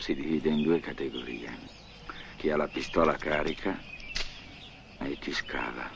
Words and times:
si 0.00 0.14
divide 0.14 0.48
in 0.48 0.62
due 0.62 0.80
categorie. 0.80 1.50
Chi 2.36 2.50
ha 2.50 2.56
la 2.56 2.68
pistola 2.68 3.16
carica 3.16 3.78
e 5.00 5.18
ti 5.20 5.32
scava. 5.32 5.90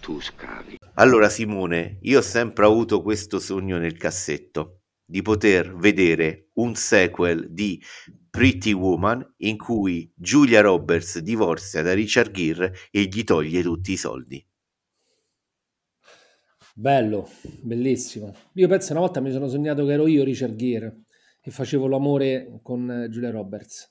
Tu 0.00 0.20
scavi. 0.20 0.76
Allora 0.94 1.28
Simone, 1.28 1.98
io 2.02 2.18
ho 2.18 2.22
sempre 2.22 2.64
avuto 2.64 3.02
questo 3.02 3.38
sogno 3.38 3.78
nel 3.78 3.96
cassetto 3.96 4.82
di 5.04 5.22
poter 5.22 5.74
vedere 5.74 6.50
un 6.54 6.74
sequel 6.74 7.48
di 7.50 7.82
Pretty 8.30 8.72
Woman 8.72 9.34
in 9.38 9.56
cui 9.56 10.10
Julia 10.14 10.60
Roberts 10.60 11.18
divorzia 11.18 11.82
da 11.82 11.92
Richard 11.94 12.30
Gere 12.30 12.74
e 12.90 13.02
gli 13.02 13.24
toglie 13.24 13.62
tutti 13.62 13.92
i 13.92 13.96
soldi. 13.96 14.46
Bello, 16.74 17.28
bellissimo. 17.60 18.34
Io 18.54 18.68
penso 18.68 18.92
una 18.92 19.00
volta 19.00 19.20
mi 19.20 19.32
sono 19.32 19.48
sognato 19.48 19.84
che 19.84 19.92
ero 19.92 20.06
io 20.06 20.22
Richard 20.22 20.54
Gere 20.54 21.02
e 21.42 21.50
facevo 21.50 21.88
l'amore 21.88 22.60
con 22.62 23.06
Julia 23.10 23.30
Roberts. 23.30 23.90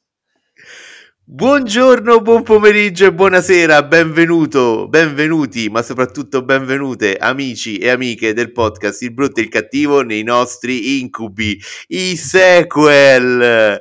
Buongiorno, 1.32 2.22
buon 2.22 2.42
pomeriggio 2.42 3.06
e 3.06 3.14
buonasera, 3.14 3.84
benvenuto, 3.84 4.88
benvenuti, 4.88 5.70
ma 5.70 5.84
soprattutto 5.84 6.44
benvenute 6.44 7.18
amici 7.18 7.78
e 7.78 7.90
amiche 7.90 8.34
del 8.34 8.52
podcast 8.52 9.04
Il 9.04 9.14
brutto 9.14 9.40
e 9.40 9.44
il 9.44 9.50
cattivo 9.50 10.02
nei 10.02 10.24
nostri 10.24 11.00
incubi, 11.00 11.60
i 11.90 12.16
sequel. 12.16 13.80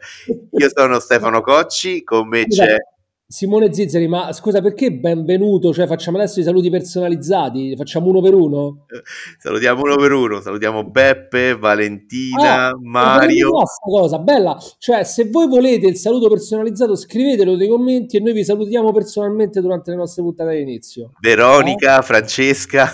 Io 0.51 0.71
sono 0.75 1.01
Stefano 1.01 1.41
Cocci, 1.41 2.05
con 2.05 2.29
me 2.29 2.47
c'è 2.47 2.77
Simone 3.31 3.75
Zizzeri, 3.75 4.09
ma 4.09 4.33
scusa, 4.33 4.63
perché 4.63 4.91
benvenuto? 4.91 5.71
Cioè, 5.75 5.87
facciamo 5.87 6.17
adesso 6.17 6.41
i 6.41 6.43
saluti 6.43 6.71
personalizzati? 6.71 7.77
Facciamo 7.77 8.09
uno 8.09 8.23
per 8.23 8.33
uno? 8.33 8.87
Salutiamo 9.37 9.83
uno 9.83 9.97
per 9.97 10.13
uno, 10.13 10.41
salutiamo 10.41 10.89
Beppe, 10.89 11.55
Valentina, 11.55 12.69
ah, 12.69 12.79
Mario. 12.81 13.51
Questa 13.51 13.85
cosa, 13.85 14.19
bella. 14.19 14.59
Cioè, 14.79 15.05
se 15.05 15.29
voi 15.29 15.47
volete 15.47 15.87
il 15.87 15.97
saluto 15.97 16.31
personalizzato, 16.31 16.97
scrivetelo 16.97 17.55
nei 17.55 17.69
commenti 17.69 18.17
e 18.17 18.21
noi 18.21 18.33
vi 18.33 18.45
salutiamo 18.45 18.93
personalmente 18.93 19.61
durante 19.61 19.91
le 19.91 19.99
nostre 19.99 20.23
puntate 20.23 20.57
d'inizio. 20.57 21.13
Veronica, 21.21 21.99
eh? 21.99 22.03
Francesca. 22.03 22.89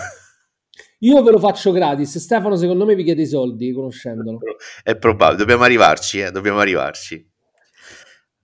Io 0.99 1.23
ve 1.23 1.31
lo 1.31 1.39
faccio 1.39 1.71
gratis. 1.71 2.17
Stefano, 2.17 2.57
secondo 2.57 2.83
me, 2.83 2.93
vi 2.93 3.05
chiede 3.05 3.21
i 3.21 3.27
soldi, 3.27 3.71
conoscendolo. 3.71 4.39
È 4.83 4.97
probabile, 4.97 5.37
dobbiamo 5.37 5.63
arrivarci, 5.63 6.19
eh? 6.19 6.31
dobbiamo 6.31 6.59
arrivarci. 6.59 7.25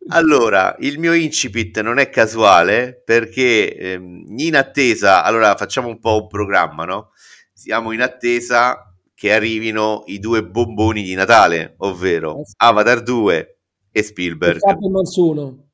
Allora, 0.10 0.76
il 0.80 0.98
mio 0.98 1.14
incipit 1.14 1.80
non 1.82 2.00
è 2.00 2.10
casuale 2.10 3.02
perché 3.06 3.76
ehm, 3.76 4.26
in 4.38 4.56
attesa, 4.56 5.24
allora 5.24 5.56
facciamo 5.56 5.88
un 5.88 6.00
po' 6.00 6.24
un 6.24 6.28
programma, 6.28 6.86
no? 6.86 7.12
Siamo 7.54 7.92
in 7.92 8.02
attesa 8.02 8.92
che 9.14 9.32
arrivino 9.32 10.04
i 10.08 10.20
due 10.20 10.44
bomboni 10.44 11.04
di 11.04 11.14
Natale, 11.14 11.76
ovvero 11.78 12.40
eh 12.40 12.44
Avatar 12.58 13.04
2 13.04 13.60
e 13.92 14.04
Spielberg. 14.04 14.56
E 14.56 14.60
Fabio 14.60 14.90
Mansuno. 14.90 15.70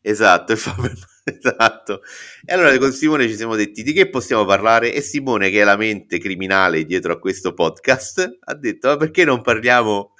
Esatto, 0.00 0.52
e 0.52 0.56
Fabio 0.56 0.92
Esatto. 1.28 2.02
E 2.44 2.54
allora 2.54 2.78
con 2.78 2.92
Simone 2.92 3.26
ci 3.26 3.34
siamo 3.34 3.56
detti 3.56 3.82
di 3.82 3.92
che 3.92 4.08
possiamo 4.08 4.44
parlare 4.44 4.94
e 4.94 5.00
Simone, 5.00 5.50
che 5.50 5.60
è 5.60 5.64
la 5.64 5.76
mente 5.76 6.18
criminale 6.18 6.84
dietro 6.84 7.12
a 7.12 7.18
questo 7.18 7.52
podcast, 7.52 8.38
ha 8.38 8.54
detto 8.54 8.88
ma 8.88 8.96
perché 8.96 9.24
non 9.24 9.42
parliamo 9.42 10.14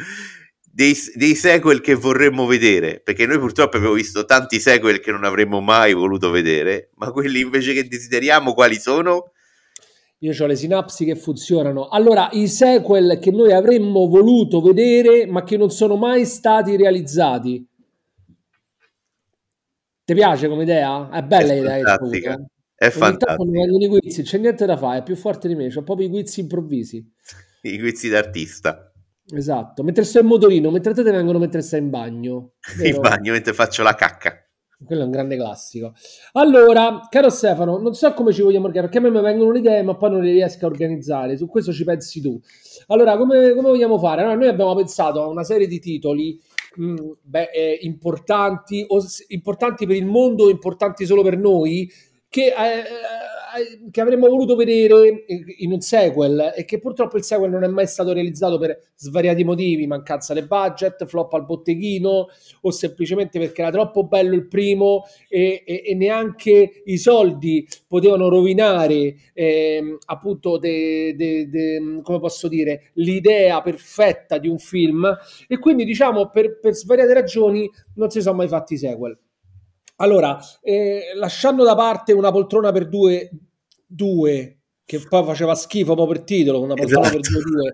dei, 0.76 0.94
dei, 1.14 1.34
sequel 1.34 1.80
che 1.80 1.94
vorremmo 1.94 2.44
vedere, 2.44 3.00
perché 3.00 3.24
noi 3.24 3.38
purtroppo 3.38 3.78
abbiamo 3.78 3.94
visto 3.94 4.26
tanti 4.26 4.60
sequel 4.60 5.00
che 5.00 5.10
non 5.10 5.24
avremmo 5.24 5.62
mai 5.62 5.94
voluto 5.94 6.28
vedere, 6.28 6.90
ma 6.96 7.10
quelli 7.12 7.40
invece 7.40 7.72
che 7.72 7.88
desideriamo 7.88 8.52
quali 8.52 8.78
sono? 8.78 9.32
Io 10.18 10.34
ho 10.38 10.46
le 10.46 10.54
sinapsi 10.54 11.06
che 11.06 11.16
funzionano. 11.16 11.88
Allora, 11.88 12.28
i 12.32 12.46
sequel 12.46 13.18
che 13.18 13.30
noi 13.30 13.52
avremmo 13.52 14.06
voluto 14.06 14.60
vedere, 14.60 15.24
ma 15.24 15.44
che 15.44 15.56
non 15.56 15.70
sono 15.70 15.96
mai 15.96 16.26
stati 16.26 16.76
realizzati. 16.76 17.66
Ti 20.04 20.14
piace 20.14 20.46
come 20.46 20.64
idea? 20.64 21.08
È 21.08 21.22
bella 21.22 21.52
è 21.54 21.56
idea. 21.56 21.84
Fantastica. 21.84 22.46
È 22.74 22.90
fantastico. 22.90 23.44
i 23.50 23.88
quiz, 23.88 24.20
c'è 24.20 24.36
niente 24.36 24.66
da 24.66 24.76
fare, 24.76 24.98
è 24.98 25.02
più 25.02 25.16
forte 25.16 25.48
di 25.48 25.54
me, 25.54 25.72
ho 25.74 25.82
proprio 25.82 26.06
i 26.06 26.10
quiz 26.10 26.36
improvvisi. 26.36 27.02
I 27.62 27.78
quiz 27.78 28.06
d'artista. 28.10 28.90
Esatto, 29.34 29.82
mentre 29.82 30.04
sei 30.04 30.22
in 30.22 30.28
motorino, 30.28 30.70
mentre 30.70 30.94
te, 30.94 31.02
te 31.02 31.10
vengono 31.10 31.38
mentre 31.38 31.62
stai 31.62 31.80
in 31.80 31.90
bagno. 31.90 32.52
Vero? 32.76 32.96
In 32.96 33.00
bagno, 33.00 33.32
mentre 33.32 33.52
faccio 33.52 33.82
la 33.82 33.94
cacca. 33.94 34.40
Quello 34.84 35.02
è 35.02 35.04
un 35.04 35.10
grande 35.10 35.36
classico. 35.36 35.94
Allora, 36.32 37.06
caro 37.08 37.30
Stefano, 37.30 37.78
non 37.78 37.94
so 37.94 38.12
come 38.12 38.32
ci 38.32 38.42
vogliamo 38.42 38.66
organizzare, 38.66 38.92
perché 38.92 39.06
a 39.06 39.10
me 39.10 39.18
mi 39.18 39.24
vengono 39.24 39.50
le 39.50 39.60
idee, 39.60 39.82
ma 39.82 39.96
poi 39.96 40.10
non 40.10 40.22
le 40.22 40.32
riesco 40.32 40.66
a 40.66 40.68
organizzare. 40.68 41.36
Su 41.38 41.48
questo 41.48 41.72
ci 41.72 41.82
pensi 41.82 42.20
tu. 42.20 42.38
Allora, 42.88 43.16
come, 43.16 43.54
come 43.54 43.68
vogliamo 43.68 43.98
fare? 43.98 44.20
Allora, 44.20 44.36
noi 44.36 44.48
abbiamo 44.48 44.74
pensato 44.74 45.22
a 45.22 45.28
una 45.28 45.44
serie 45.44 45.66
di 45.66 45.78
titoli 45.78 46.38
mh, 46.76 46.84
mm, 46.84 46.96
beh, 47.22 47.50
eh, 47.52 47.78
importanti, 47.82 48.84
o, 48.86 49.02
importanti 49.28 49.86
per 49.86 49.96
il 49.96 50.06
mondo, 50.06 50.50
importanti 50.50 51.06
solo 51.06 51.22
per 51.22 51.38
noi, 51.38 51.90
che... 52.28 52.46
Eh, 52.46 52.84
che 53.90 54.00
avremmo 54.00 54.28
voluto 54.28 54.56
vedere 54.56 55.24
in 55.58 55.72
un 55.72 55.80
sequel 55.80 56.52
e 56.54 56.64
che 56.64 56.78
purtroppo 56.78 57.16
il 57.16 57.24
sequel 57.24 57.50
non 57.50 57.64
è 57.64 57.68
mai 57.68 57.86
stato 57.86 58.12
realizzato 58.12 58.58
per 58.58 58.78
svariati 58.94 59.44
motivi, 59.44 59.86
mancanza 59.86 60.34
di 60.34 60.42
budget, 60.42 61.04
flop 61.06 61.32
al 61.34 61.44
botteghino 61.44 62.28
o 62.60 62.70
semplicemente 62.70 63.38
perché 63.38 63.62
era 63.62 63.70
troppo 63.70 64.04
bello 64.04 64.34
il 64.34 64.46
primo 64.46 65.04
e, 65.28 65.62
e, 65.64 65.82
e 65.86 65.94
neanche 65.94 66.82
i 66.84 66.98
soldi 66.98 67.66
potevano 67.86 68.28
rovinare 68.28 69.14
eh, 69.32 69.96
appunto 70.06 70.58
de, 70.58 71.14
de, 71.16 71.48
de, 71.48 72.00
come 72.02 72.18
posso 72.18 72.48
dire 72.48 72.90
l'idea 72.94 73.62
perfetta 73.62 74.38
di 74.38 74.48
un 74.48 74.58
film 74.58 75.16
e 75.48 75.58
quindi 75.58 75.84
diciamo 75.84 76.30
per, 76.30 76.58
per 76.58 76.74
svariate 76.74 77.14
ragioni 77.14 77.70
non 77.94 78.10
si 78.10 78.20
sono 78.20 78.36
mai 78.36 78.48
fatti 78.48 78.74
i 78.74 78.78
sequel. 78.78 79.18
Allora, 79.96 80.38
eh, 80.60 81.12
lasciando 81.14 81.64
da 81.64 81.74
parte 81.74 82.12
una 82.12 82.30
poltrona 82.30 82.72
per 82.72 82.88
due, 82.88 83.30
due 83.86 84.56
che 84.86 85.00
poi 85.00 85.24
faceva 85.24 85.54
schifo 85.56 85.94
proprio 85.94 86.16
per 86.16 86.24
titolo, 86.24 86.62
una 86.62 86.74
poltrona 86.74 87.08
esatto. 87.08 87.20
per 87.20 87.28
due, 87.28 87.42
due, 87.42 87.72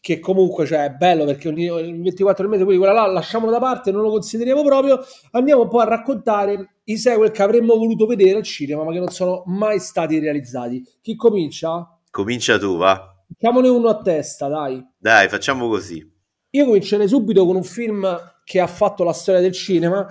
che 0.00 0.20
comunque 0.20 0.64
cioè, 0.64 0.84
è 0.84 0.90
bello 0.90 1.24
perché 1.24 1.48
il 1.48 2.00
24 2.02 2.42
del 2.44 2.52
mese, 2.52 2.64
poi 2.64 2.76
quella 2.76 2.92
là 2.92 3.06
lasciamo 3.06 3.50
da 3.50 3.58
parte, 3.58 3.90
non 3.90 4.02
lo 4.02 4.10
consideriamo 4.10 4.62
proprio, 4.62 5.00
andiamo 5.32 5.62
un 5.62 5.68
po' 5.68 5.80
a 5.80 5.84
raccontare 5.84 6.76
i 6.84 6.96
sequel 6.96 7.32
che 7.32 7.42
avremmo 7.42 7.74
voluto 7.74 8.06
vedere 8.06 8.38
al 8.38 8.44
cinema, 8.44 8.84
ma 8.84 8.92
che 8.92 8.98
non 9.00 9.08
sono 9.08 9.42
mai 9.46 9.80
stati 9.80 10.20
realizzati. 10.20 10.86
Chi 11.00 11.16
comincia? 11.16 11.98
Comincia 12.10 12.58
tu, 12.58 12.76
va. 12.76 13.12
Facciamone 13.26 13.68
uno 13.68 13.88
a 13.88 14.00
testa, 14.00 14.46
dai. 14.46 14.84
Dai, 14.98 15.28
facciamo 15.28 15.68
così. 15.68 16.08
Io 16.50 16.64
comincerei 16.66 17.08
subito 17.08 17.44
con 17.44 17.56
un 17.56 17.64
film 17.64 18.06
che 18.44 18.60
ha 18.60 18.66
fatto 18.68 19.02
la 19.02 19.12
storia 19.12 19.40
del 19.40 19.52
cinema 19.52 20.06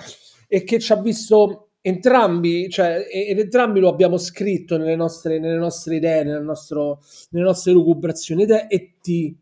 e 0.53 0.66
che 0.66 0.79
ci 0.79 0.91
ha 0.91 0.97
visto 0.97 1.69
entrambi, 1.79 2.69
cioè, 2.69 3.07
ed 3.09 3.39
entrambi 3.39 3.79
lo 3.79 3.88
abbiamo 3.88 4.17
scritto 4.17 4.75
nelle 4.75 4.97
nostre, 4.97 5.39
nelle 5.39 5.56
nostre 5.56 5.95
idee, 5.95 6.25
nel 6.25 6.44
nostro, 6.44 7.00
nelle 7.29 7.45
nostre 7.45 7.72
lucubrazioni, 7.72 8.44
ed 8.44 8.51
è 8.51 8.67
E.T. 8.67 9.35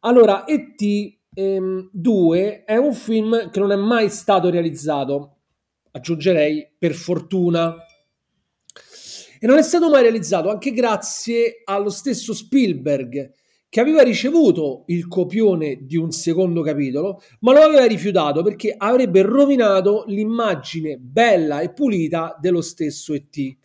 Allora, 0.00 0.46
E.T. 0.46 1.18
Ehm, 1.34 1.90
2 1.92 2.64
è 2.64 2.76
un 2.78 2.94
film 2.94 3.50
che 3.50 3.60
non 3.60 3.72
è 3.72 3.76
mai 3.76 4.08
stato 4.08 4.48
realizzato, 4.48 5.36
aggiungerei, 5.90 6.66
per 6.78 6.94
fortuna. 6.94 7.76
E 9.38 9.46
non 9.46 9.58
è 9.58 9.62
stato 9.62 9.90
mai 9.90 10.00
realizzato 10.00 10.48
anche 10.48 10.72
grazie 10.72 11.60
allo 11.62 11.90
stesso 11.90 12.32
Spielberg, 12.32 13.32
che 13.68 13.80
aveva 13.80 14.02
ricevuto 14.02 14.84
il 14.86 15.08
copione 15.08 15.80
di 15.82 15.96
un 15.96 16.10
secondo 16.10 16.62
capitolo, 16.62 17.20
ma 17.40 17.52
lo 17.52 17.60
aveva 17.60 17.84
rifiutato 17.84 18.42
perché 18.42 18.74
avrebbe 18.76 19.22
rovinato 19.22 20.04
l'immagine 20.06 20.96
bella 20.98 21.60
e 21.60 21.72
pulita 21.72 22.36
dello 22.40 22.62
stesso 22.62 23.12
ET. 23.12 23.56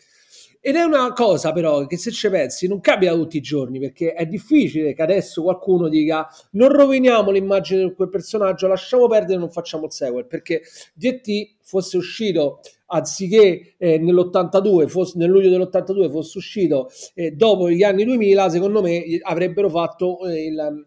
Ed 0.64 0.76
è 0.76 0.82
una 0.82 1.12
cosa 1.12 1.52
però 1.52 1.86
che 1.86 1.96
se 1.96 2.12
ci 2.12 2.30
pensi 2.30 2.68
non 2.68 2.78
capita 2.78 3.14
tutti 3.14 3.36
i 3.36 3.40
giorni 3.40 3.80
perché 3.80 4.12
è 4.12 4.26
difficile 4.26 4.94
che 4.94 5.02
adesso 5.02 5.42
qualcuno 5.42 5.88
dica 5.88 6.28
non 6.52 6.68
roviniamo 6.68 7.32
l'immagine 7.32 7.82
di 7.82 7.92
quel 7.94 8.08
personaggio, 8.08 8.68
lasciamo 8.68 9.08
perdere 9.08 9.40
non 9.40 9.50
facciamo 9.50 9.86
il 9.86 9.92
sequel 9.92 10.24
perché 10.24 10.62
DT 10.94 11.56
fosse 11.62 11.96
uscito 11.96 12.60
anziché 12.86 13.74
eh, 13.76 13.98
nell'82, 13.98 14.86
fosse, 14.86 15.18
nel 15.18 15.30
luglio 15.30 15.50
dell'82 15.50 16.08
fosse 16.10 16.38
uscito 16.38 16.90
eh, 17.14 17.32
dopo 17.32 17.68
gli 17.68 17.82
anni 17.82 18.04
2000, 18.04 18.50
secondo 18.50 18.82
me 18.82 19.02
avrebbero 19.22 19.68
fatto 19.68 20.24
eh, 20.26 20.44
il, 20.44 20.84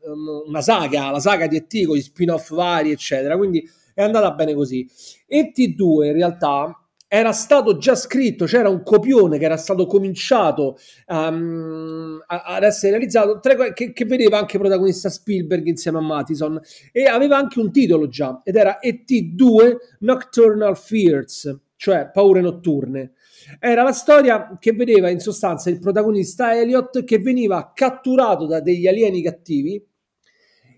una 0.48 0.62
saga, 0.62 1.12
la 1.12 1.20
saga 1.20 1.48
di 1.48 1.58
ET 1.58 1.86
con 1.86 1.98
gli 1.98 2.02
spin-off 2.02 2.54
vari, 2.54 2.92
eccetera. 2.92 3.36
Quindi 3.36 3.68
è 3.94 4.04
andata 4.04 4.32
bene 4.32 4.54
così. 4.54 4.88
ET2 5.28 6.06
in 6.06 6.14
realtà 6.14 6.80
era 7.16 7.32
stato 7.32 7.78
già 7.78 7.96
scritto, 7.96 8.44
c'era 8.44 8.68
un 8.68 8.84
copione 8.84 9.38
che 9.38 9.46
era 9.46 9.56
stato 9.56 9.86
cominciato 9.86 10.78
um, 11.08 12.22
ad 12.28 12.64
essere 12.64 12.92
realizzato, 12.92 13.40
tre, 13.40 13.72
che, 13.74 13.94
che, 13.94 14.06
vedeva 14.06 14.38
anche 14.38 14.58
protagonista 14.58 15.08
Spielberg 15.08 15.66
insieme 15.66 16.00
a 16.00 16.02
Mattison 16.02 16.60
e 16.92 17.06
aveva 17.06 17.38
anche 17.38 17.60
un 17.60 17.72
titolo 17.72 18.10
già 18.10 18.42
ed 18.44 18.58
era 18.58 18.80
ET2 18.84 19.76
Nocturnal 20.00 20.78
Fears 20.78 21.58
cioè 21.78 22.10
paure 22.12 22.42
notturne. 22.42 23.12
Era 23.60 23.84
la 23.84 23.92
storia 23.92 24.58
che 24.60 24.74
vedeva 24.74 25.10
in 25.10 25.20
sostanza 25.20 25.70
il 25.70 25.80
protagonista 25.80 26.58
Elliot 26.58 27.04
che 27.04 27.20
veniva 27.20 27.72
catturato 27.74 28.46
da 28.46 28.60
degli 28.60 28.88
alieni 28.88 29.22
cattivi 29.22 29.82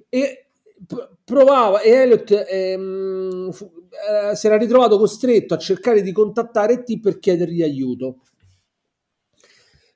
e 0.10 0.47
provava 1.24 1.82
e 1.82 1.90
Elliot 1.90 2.46
ehm, 2.50 3.52
fu, 3.52 3.72
eh, 4.32 4.36
si 4.36 4.48
era 4.48 4.58
ritrovato 4.58 4.98
costretto 4.98 5.54
a 5.54 5.58
cercare 5.58 6.02
di 6.02 6.12
contattare 6.12 6.84
T 6.84 7.00
per 7.00 7.20
chiedergli 7.20 7.64
aiuto. 7.64 8.22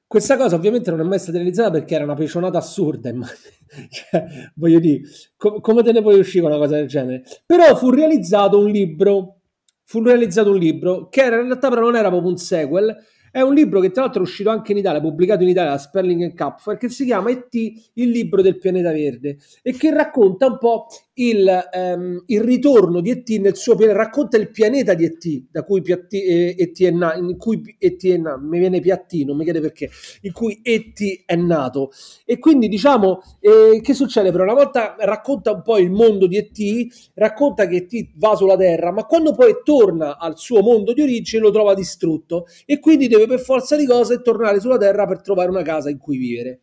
Questa 0.08 0.36
cosa 0.36 0.56
ovviamente 0.56 0.92
non 0.92 1.00
è 1.00 1.04
mai 1.04 1.20
stata 1.20 1.38
realizzata 1.38 1.72
perché 1.72 1.96
era 1.96 2.04
una 2.04 2.16
pecionata 2.16 2.58
assurda, 2.58 3.14
cioè, 3.90 4.52
voglio 4.56 4.80
dire, 4.80 5.04
com- 5.38 5.62
come 5.62 5.84
te 5.84 5.94
ne 5.94 6.02
puoi 6.02 6.20
uscire 6.20 6.42
con 6.42 6.52
una 6.52 6.60
cosa 6.60 6.76
del 6.76 6.88
genere? 6.88 7.24
Però 7.46 7.78
fu 7.78 7.92
realizzato 7.92 8.60
un 8.60 8.70
libro, 8.70 9.38
fu 9.86 10.04
realizzato 10.04 10.52
un 10.52 10.58
libro 10.58 11.08
che 11.08 11.22
era, 11.22 11.38
in 11.38 11.46
realtà 11.46 11.70
però 11.70 11.82
non 11.82 11.96
era 11.96 12.10
proprio 12.10 12.30
un 12.30 12.36
sequel, 12.38 12.94
è 13.32 13.42
un 13.42 13.54
libro 13.54 13.80
che 13.80 13.92
tra 13.92 14.04
l'altro 14.04 14.22
è 14.22 14.26
uscito 14.26 14.50
anche 14.50 14.74
in 14.74 14.78
Italia, 14.78 15.00
pubblicato 15.00 15.44
in 15.44 15.50
Italia 15.50 15.72
da 15.72 15.78
Sperling 15.78 16.36
Cup, 16.36 16.78
che 16.78 16.90
si 16.90 17.06
chiama 17.06 17.30
E.T. 17.30 17.92
il 17.94 18.10
libro 18.10 18.42
del 18.42 18.58
pianeta 18.58 18.92
verde 18.92 19.38
e 19.62 19.74
che 19.74 19.94
racconta 19.94 20.48
un 20.48 20.58
po' 20.58 20.88
il, 21.14 21.70
um, 21.74 22.24
il 22.28 22.42
ritorno 22.42 23.02
di 23.02 23.10
E.T. 23.12 23.30
nel 23.40 23.58
suo 23.58 23.76
pianeta, 23.76 23.98
racconta 23.98 24.38
il 24.38 24.50
pianeta 24.50 24.94
di 24.94 25.06
E.T. 25.06 25.46
da 25.52 25.64
cui 25.64 25.82
E.T. 25.82 26.84
è 26.84 26.92
nato, 26.92 27.20
in 27.20 27.38
cui 27.38 27.76
E.T. 27.78 28.08
è 28.08 28.18
nato, 28.18 28.40
mi 28.42 28.60
viene 28.60 28.80
Piatti, 28.80 29.26
non 29.26 29.36
mi 29.36 29.44
chiede 29.44 29.60
perché, 29.60 29.90
in 30.22 30.32
cui 30.32 30.60
E.T. 30.64 31.24
è 31.26 31.36
nato. 31.36 31.92
E 32.26 32.40
quindi 32.40 32.70
diciamo, 32.70 33.22
eh, 33.40 33.82
che 33.82 33.94
succede 33.94 34.32
però? 34.32 34.44
Una 34.44 34.54
volta 34.54 34.96
racconta 35.00 35.52
un 35.52 35.62
po' 35.62 35.78
il 35.78 35.92
mondo 35.92 36.28
di 36.28 36.38
E.T., 36.38 37.12
racconta 37.16 37.68
che 37.68 37.76
E.T. 37.78 38.12
va 38.16 38.36
sulla 38.36 38.56
Terra, 38.56 38.92
ma 38.92 39.06
quando 39.06 39.34
poi 39.34 39.56
torna 39.64 40.18
al 40.18 40.38
suo 40.38 40.62
mondo 40.62 40.94
di 40.94 41.02
origine 41.02 41.42
lo 41.42 41.52
trova 41.52 41.74
distrutto 41.74 42.46
e 42.66 42.80
quindi 42.80 43.08
deve 43.08 43.28
per 43.28 43.40
forza 43.40 43.76
di 43.76 43.86
cose 43.86 44.22
tornare 44.22 44.60
sulla 44.60 44.78
Terra 44.78 45.06
per 45.06 45.22
trovare 45.22 45.50
una 45.50 45.64
casa 45.64 45.90
in 45.90 45.98
cui 45.98 46.18
vivere. 46.18 46.62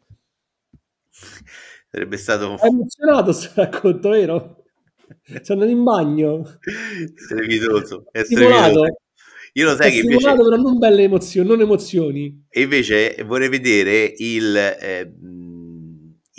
Sarebbe 1.91 2.17
stato... 2.17 2.57
È 2.59 2.67
emozionato 2.67 3.25
questo 3.25 3.51
racconto, 3.55 4.11
vero? 4.11 4.65
Sono 5.43 5.63
andato 5.63 5.71
in 5.71 5.85
bagno. 5.85 6.59
Strepitoso. 7.15 8.07
È 8.11 8.23
strepitoso. 8.25 8.85
Io 9.55 9.65
lo 9.65 9.77
sai 9.77 9.89
è 9.89 9.91
che 9.93 10.01
invece... 10.01 10.35
però 10.35 10.57
non 10.57 10.79
belle 10.79 11.03
emozioni, 11.05 11.49
non 11.49 11.61
emozioni. 11.61 12.47
E 12.51 12.61
invece 12.61 13.23
vorrei 13.27 13.49
vedere 13.49 14.13
il... 14.19 14.55
Eh, 14.57 15.13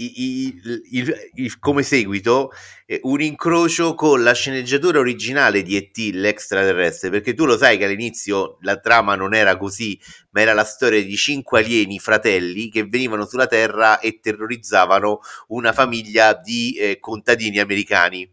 il, 0.02 0.82
il, 0.92 1.16
il, 1.34 1.60
come 1.60 1.84
seguito 1.84 2.52
eh, 2.86 3.00
un 3.04 3.22
incrocio 3.22 3.96
con 3.96 4.24
la 4.24 4.34
sceneggiatura 4.34 5.00
originale 5.00 5.62
di 5.62 5.76
E.T. 5.76 6.12
l'extraterrestre 6.14 7.10
perché 7.10 7.34
tu 7.34 7.46
lo 7.46 7.58
sai 7.58 7.78
che 7.78 7.86
all'inizio 7.86 8.58
la 8.62 8.80
trama 8.80 9.16
non 9.16 9.34
era 9.34 9.58
così 9.58 10.00
ma 10.32 10.42
era 10.42 10.54
la 10.54 10.64
storia 10.64 11.04
di 11.04 11.16
cinque 11.16 11.60
alieni 11.60 12.00
fratelli 12.00 12.70
che 12.70 12.86
venivano 12.86 13.26
sulla 13.26 13.48
terra 13.48 14.00
e 14.00 14.20
terrorizzavano 14.20 15.20
una 15.48 15.74
famiglia 15.74 16.34
di 16.34 16.78
eh, 16.78 17.00
contadini 17.00 17.60
americani 17.60 18.30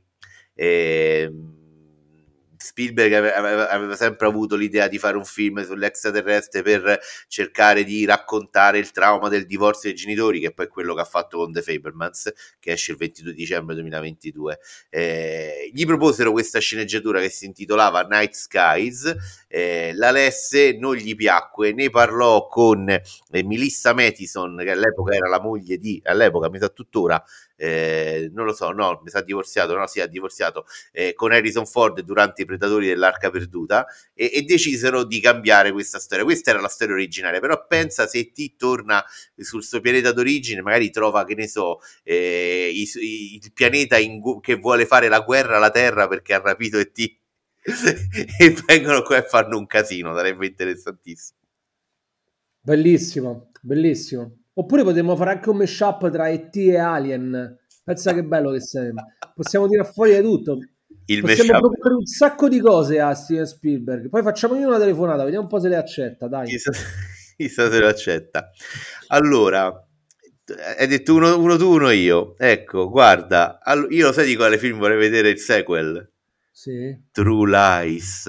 eh, 0.54 1.30
Spielberg 2.66 3.12
aveva, 3.12 3.68
aveva, 3.70 3.96
sempre 3.96 4.26
avuto 4.26 4.56
l'idea 4.56 4.88
di 4.88 4.98
fare 4.98 5.16
un 5.16 5.24
film 5.24 5.64
sull'extraterrestre 5.64 6.62
per 6.62 7.00
cercare 7.28 7.84
di 7.84 8.04
raccontare 8.04 8.78
il 8.78 8.90
trauma 8.90 9.28
del 9.28 9.46
divorzio 9.46 9.88
dei 9.88 9.98
genitori, 9.98 10.40
che 10.40 10.48
è 10.48 10.52
poi 10.52 10.68
quello 10.68 10.94
che 10.94 11.00
ha 11.00 11.04
fatto 11.04 11.38
con 11.38 11.52
The 11.52 11.62
Fabermans, 11.62 12.32
che 12.58 12.72
esce 12.72 12.92
il 12.92 12.98
22 12.98 13.32
dicembre 13.32 13.74
2022. 13.74 14.58
Eh, 14.90 15.70
gli 15.72 15.86
proposero 15.86 16.32
questa 16.32 16.58
sceneggiatura 16.58 17.20
che 17.20 17.30
si 17.30 17.46
intitolava 17.46 18.02
Night 18.02 18.34
Skies, 18.34 19.14
eh, 19.48 19.92
la 19.94 20.10
lesse, 20.10 20.76
non 20.78 20.96
gli 20.96 21.14
piacque, 21.14 21.72
ne 21.72 21.90
parlò 21.90 22.46
con 22.46 22.88
eh, 22.88 23.02
Melissa 23.44 23.94
Mattison, 23.94 24.60
che 24.62 24.70
all'epoca 24.70 25.14
era 25.14 25.28
la 25.28 25.40
moglie 25.40 25.78
di, 25.78 26.00
all'epoca 26.04 26.50
mi 26.50 26.58
sa 26.58 26.68
tuttora, 26.68 27.22
eh, 27.56 28.30
non 28.32 28.44
lo 28.44 28.52
so, 28.52 28.70
no, 28.70 29.00
mi 29.02 29.10
sa 29.10 29.22
divorziato, 29.22 29.74
no, 29.74 29.86
si 29.86 30.00
è 30.00 30.08
divorziato 30.08 30.66
eh, 30.92 31.14
con 31.14 31.32
Harrison 31.32 31.66
Ford 31.66 32.00
durante 32.00 32.42
i 32.42 32.44
Predatori 32.44 32.86
dell'Arca 32.86 33.30
Perduta 33.30 33.86
e, 34.14 34.30
e, 34.32 34.42
decisero 34.42 35.04
di 35.04 35.20
cambiare 35.20 35.72
questa 35.72 35.98
storia. 35.98 36.24
Questa 36.24 36.50
era 36.50 36.60
la 36.60 36.68
storia 36.68 36.94
originale, 36.94 37.40
però 37.40 37.66
pensa 37.66 38.06
se 38.06 38.30
T 38.32 38.56
torna 38.56 39.04
sul 39.36 39.64
suo 39.64 39.80
pianeta 39.80 40.12
d'origine, 40.12 40.60
magari 40.60 40.90
trova, 40.90 41.24
che 41.24 41.34
ne 41.34 41.48
so, 41.48 41.80
eh, 42.02 42.70
i, 42.72 42.88
i, 43.00 43.34
il 43.42 43.52
pianeta 43.52 43.96
in, 43.98 44.40
che 44.40 44.54
vuole 44.56 44.86
fare 44.86 45.08
la 45.08 45.20
guerra 45.20 45.56
alla 45.56 45.70
Terra 45.70 46.06
perché 46.08 46.34
ha 46.34 46.40
rapito 46.40 46.78
E.T. 46.78 47.18
e 48.38 48.56
vengono 48.66 49.02
qua 49.02 49.16
e 49.16 49.22
fanno 49.22 49.58
un 49.58 49.66
casino, 49.66 50.14
sarebbe 50.14 50.46
interessantissimo. 50.46 51.38
Bellissimo, 52.60 53.50
bellissimo. 53.60 54.45
Oppure 54.58 54.84
potremmo 54.84 55.16
fare 55.16 55.32
anche 55.32 55.50
un 55.50 55.58
mashup 55.58 56.10
tra 56.10 56.28
ET 56.28 56.56
e 56.56 56.78
Alien. 56.78 57.58
Pensa 57.84 58.14
che 58.14 58.24
bello 58.24 58.50
che 58.52 58.60
sarebbe. 58.60 59.16
Possiamo 59.34 59.68
tirare 59.68 59.90
fuori 59.92 60.14
di 60.14 60.22
tutto. 60.22 60.58
Il 61.06 61.20
Possiamo 61.20 61.60
proporre 61.60 61.94
un 61.94 62.06
sacco 62.06 62.48
di 62.48 62.58
cose 62.58 62.98
a 62.98 63.14
Steven 63.14 63.46
Spielberg. 63.46 64.08
Poi 64.08 64.22
facciamo 64.22 64.56
io 64.56 64.66
una 64.66 64.78
telefonata, 64.78 65.24
vediamo 65.24 65.44
un 65.44 65.50
po' 65.50 65.60
se 65.60 65.68
le 65.68 65.76
accetta. 65.76 66.26
Dai. 66.26 66.46
Chissà, 66.46 66.72
chissà 67.36 67.70
se 67.70 67.78
le 67.78 67.86
accetta. 67.86 68.50
Allora, 69.08 69.66
hai 70.78 70.86
detto 70.86 71.14
uno, 71.14 71.38
uno, 71.38 71.56
tu, 71.56 71.72
uno 71.72 71.90
io. 71.90 72.34
Ecco, 72.38 72.88
guarda, 72.88 73.60
all- 73.62 73.88
io 73.90 74.06
lo 74.06 74.12
sai 74.12 74.26
di 74.26 74.36
quale 74.36 74.58
film 74.58 74.78
vorrei 74.78 74.98
vedere 74.98 75.28
il 75.28 75.38
sequel? 75.38 76.12
Sì. 76.50 76.98
True 77.12 77.50
Lies. 77.50 78.26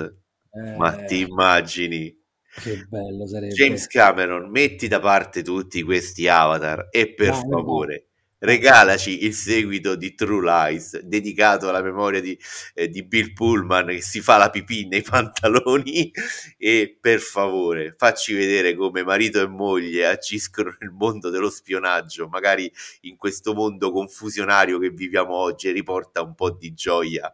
Eh... 0.51 0.75
Ma 0.75 0.91
ti 1.03 1.21
immagini? 1.21 2.15
Che 2.59 2.85
bello 2.89 3.27
sarebbe. 3.27 3.53
James 3.53 3.85
Cameron, 3.85 4.49
metti 4.49 4.87
da 4.87 4.99
parte 4.99 5.43
tutti 5.43 5.83
questi 5.83 6.27
avatar 6.27 6.87
e 6.89 7.13
per 7.13 7.29
no, 7.29 7.49
favore 7.51 8.07
no. 8.09 8.25
regalaci 8.39 9.25
il 9.25 9.33
seguito 9.35 9.95
di 9.95 10.15
True 10.15 10.43
Lies 10.43 10.99
dedicato 11.01 11.69
alla 11.69 11.83
memoria 11.83 12.19
di, 12.19 12.35
eh, 12.73 12.89
di, 12.89 13.05
Bill 13.05 13.33
Pullman 13.33 13.85
che 13.87 14.01
si 14.01 14.21
fa 14.21 14.37
la 14.37 14.49
pipì 14.49 14.87
nei 14.87 15.03
pantaloni 15.07 16.11
e 16.57 16.97
per 16.99 17.19
favore 17.19 17.93
facci 17.95 18.33
vedere 18.33 18.75
come 18.75 19.03
marito 19.03 19.39
e 19.39 19.47
moglie 19.47 20.07
agiscono 20.07 20.75
nel 20.79 20.89
mondo 20.89 21.29
dello 21.29 21.51
spionaggio, 21.51 22.27
magari 22.27 22.71
in 23.01 23.17
questo 23.17 23.53
mondo 23.53 23.91
confusionario 23.91 24.79
che 24.79 24.89
viviamo 24.89 25.35
oggi 25.35 25.67
e 25.67 25.73
riporta 25.73 26.23
un 26.23 26.33
po' 26.33 26.49
di 26.49 26.73
gioia. 26.73 27.31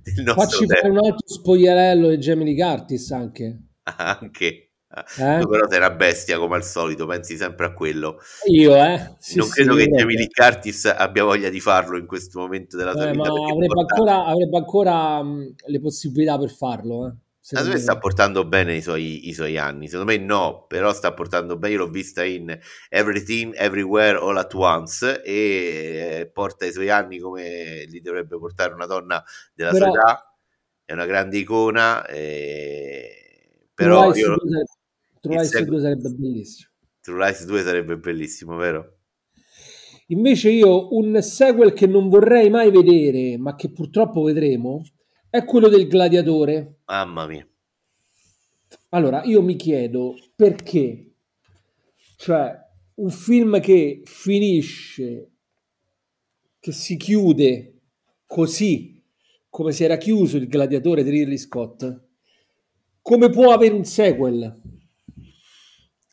Del 0.00 0.22
nostro 0.22 0.44
Facci 0.44 0.66
tempo. 0.66 0.74
fare 0.74 0.88
un 0.88 0.98
altro 0.98 1.26
spogliarello 1.26 2.10
di 2.10 2.18
Jamie 2.18 2.54
Curtis 2.54 3.10
anche. 3.10 3.71
Anche. 3.98 4.72
Eh? 4.94 5.38
Tu 5.40 5.48
però 5.48 5.66
sei 5.68 5.78
una 5.78 5.90
bestia 5.90 6.38
come 6.38 6.56
al 6.56 6.64
solito, 6.64 7.06
pensi 7.06 7.36
sempre 7.36 7.66
a 7.66 7.72
quello. 7.72 8.18
Io, 8.50 8.76
eh? 8.76 9.14
Sì, 9.18 9.38
non 9.38 9.48
credo 9.48 9.74
che 9.74 9.86
Jamie 9.86 10.16
Lee 10.16 10.28
Curtis 10.28 10.84
abbia 10.84 11.24
voglia 11.24 11.48
di 11.48 11.60
farlo 11.60 11.96
in 11.96 12.06
questo 12.06 12.40
momento 12.40 12.76
della 12.76 12.92
sua 12.92 13.08
eh, 13.08 13.12
vita. 13.12 13.30
Avrebbe 13.30 13.80
ancora, 13.80 14.24
avrebbe 14.26 14.56
ancora 14.58 15.22
mh, 15.22 15.54
le 15.66 15.80
possibilità 15.80 16.38
per 16.38 16.50
farlo. 16.50 17.06
Eh. 17.06 17.12
Secondo 17.44 17.72
me 17.72 17.78
sta 17.78 17.98
portando 17.98 18.44
bene 18.46 18.76
i 18.76 18.82
suoi, 18.82 19.28
i 19.28 19.32
suoi, 19.32 19.58
anni, 19.58 19.88
secondo 19.88 20.12
me 20.12 20.18
no, 20.18 20.64
però 20.68 20.92
sta 20.92 21.12
portando 21.12 21.58
bene, 21.58 21.74
io 21.74 21.80
l'ho 21.80 21.90
vista 21.90 22.22
in 22.22 22.56
Everything, 22.88 23.52
Everywhere, 23.56 24.16
All 24.16 24.36
at 24.36 24.54
Once 24.54 25.22
e 25.22 26.20
eh, 26.20 26.30
porta 26.32 26.66
i 26.66 26.72
suoi 26.72 26.88
anni 26.88 27.18
come 27.18 27.84
li 27.88 28.00
dovrebbe 28.00 28.38
portare 28.38 28.74
una 28.74 28.86
donna 28.86 29.24
della 29.54 29.72
però... 29.72 29.86
sua 29.86 29.98
età, 29.98 30.36
è 30.84 30.92
una 30.92 31.06
grande 31.06 31.38
icona. 31.38 32.06
E 32.06 33.21
però 33.74 34.10
True 34.10 34.36
Lies, 34.42 34.78
True 35.20 35.36
Lies 35.36 35.64
2 35.64 35.80
sarebbe 35.80 36.08
bellissimo. 36.10 36.70
True 37.00 37.24
Lies 37.24 37.44
2 37.44 37.62
sarebbe 37.62 37.96
bellissimo, 37.98 38.56
vero? 38.56 38.96
Invece 40.08 40.50
io 40.50 40.94
un 40.94 41.22
sequel 41.22 41.72
che 41.72 41.86
non 41.86 42.08
vorrei 42.08 42.50
mai 42.50 42.70
vedere, 42.70 43.38
ma 43.38 43.54
che 43.54 43.70
purtroppo 43.70 44.22
vedremo, 44.22 44.82
è 45.30 45.44
quello 45.44 45.68
del 45.68 45.88
gladiatore. 45.88 46.80
Mamma 46.84 47.26
mia. 47.26 47.46
Allora, 48.90 49.22
io 49.24 49.40
mi 49.40 49.56
chiedo 49.56 50.14
perché, 50.36 51.14
cioè, 52.16 52.54
un 52.96 53.10
film 53.10 53.58
che 53.60 54.02
finisce, 54.04 55.30
che 56.60 56.72
si 56.72 56.96
chiude 56.96 57.80
così, 58.26 59.02
come 59.48 59.72
si 59.72 59.84
era 59.84 59.96
chiuso 59.96 60.36
il 60.36 60.46
gladiatore 60.46 61.02
di 61.02 61.10
Ridley 61.10 61.38
Scott, 61.38 62.10
come 63.02 63.28
può 63.30 63.52
avere 63.52 63.74
un 63.74 63.84
sequel? 63.84 64.60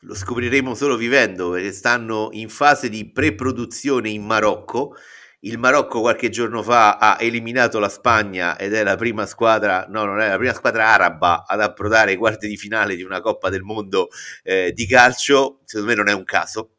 Lo 0.02 0.16
scopriremo 0.16 0.74
solo 0.74 0.96
vivendo 0.96 1.52
perché 1.52 1.72
stanno 1.72 2.30
in 2.32 2.50
fase 2.50 2.90
di 2.90 3.12
pre-produzione 3.12 4.10
in 4.10 4.24
Marocco. 4.24 4.96
Il 5.42 5.58
Marocco 5.58 6.02
qualche 6.02 6.30
giorno 6.30 6.64
fa 6.64 6.98
ha 6.98 7.18
eliminato 7.20 7.80
la 7.80 7.90
Spagna 7.90 8.58
ed 8.58 8.74
è 8.74 8.84
la 8.84 8.96
prima 8.96 9.26
squadra, 9.26 9.86
no, 9.88 10.04
non 10.04 10.20
è 10.20 10.30
la 10.30 10.38
prima 10.38 10.54
squadra 10.54 10.88
araba 10.88 11.46
ad 11.46 11.62
approdare 11.62 12.12
ai 12.12 12.18
quarti 12.18 12.48
di 12.48 12.58
finale 12.58 12.96
di 12.96 13.04
una 13.04 13.22
Coppa 13.22 13.50
del 13.50 13.62
Mondo 13.62 14.10
eh, 14.44 14.72
di 14.74 14.88
calcio. 14.88 15.62
Secondo 15.66 15.92
me 15.92 15.96
non 15.96 16.10
è 16.10 16.14
un 16.14 16.24
caso, 16.26 16.78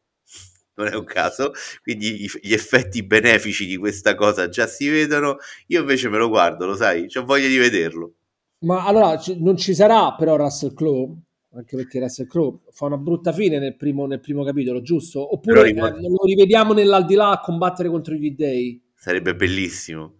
non 0.75 0.89
è 0.89 0.95
un 0.95 1.05
caso, 1.05 1.53
quindi 1.83 2.29
gli 2.41 2.53
effetti 2.53 3.03
benefici 3.05 3.67
di 3.67 3.77
questa 3.77 4.15
cosa 4.15 4.49
già 4.49 4.67
si 4.67 4.89
vedono. 4.89 5.39
Io 5.69 5.81
invece 5.81 6.09
me 6.09 6.19
lo 6.19 6.29
guardo, 6.29 6.67
lo 6.67 6.75
sai, 6.75 7.07
ho 7.15 7.25
voglia 7.25 7.49
di 7.49 7.59
vederlo. 7.59 8.15
Ma 8.61 8.85
allora 8.85 9.19
non 9.39 9.57
ci 9.57 9.75
sarà 9.75 10.15
però 10.15 10.37
Russell 10.37 10.75
Crowe? 10.75 11.17
Anche 11.53 11.77
perché 11.77 11.99
Russell 11.99 12.27
Crowe 12.27 12.61
fa 12.71 12.87
una 12.87 12.97
brutta 12.97 13.33
fine 13.33 13.59
nel 13.59 13.77
primo, 13.77 14.07
nel 14.07 14.21
primo 14.21 14.45
capitolo, 14.45 14.83
giusto? 14.83 15.35
Oppure 15.35 15.69
eh, 15.69 15.75
lo 15.75 16.25
rivediamo 16.25 16.73
nell'aldilà 16.73 17.31
a 17.31 17.41
combattere 17.41 17.89
contro 17.89 18.15
gli 18.15 18.35
dei? 18.35 18.81
Sarebbe 18.95 19.35
bellissimo. 19.35 20.15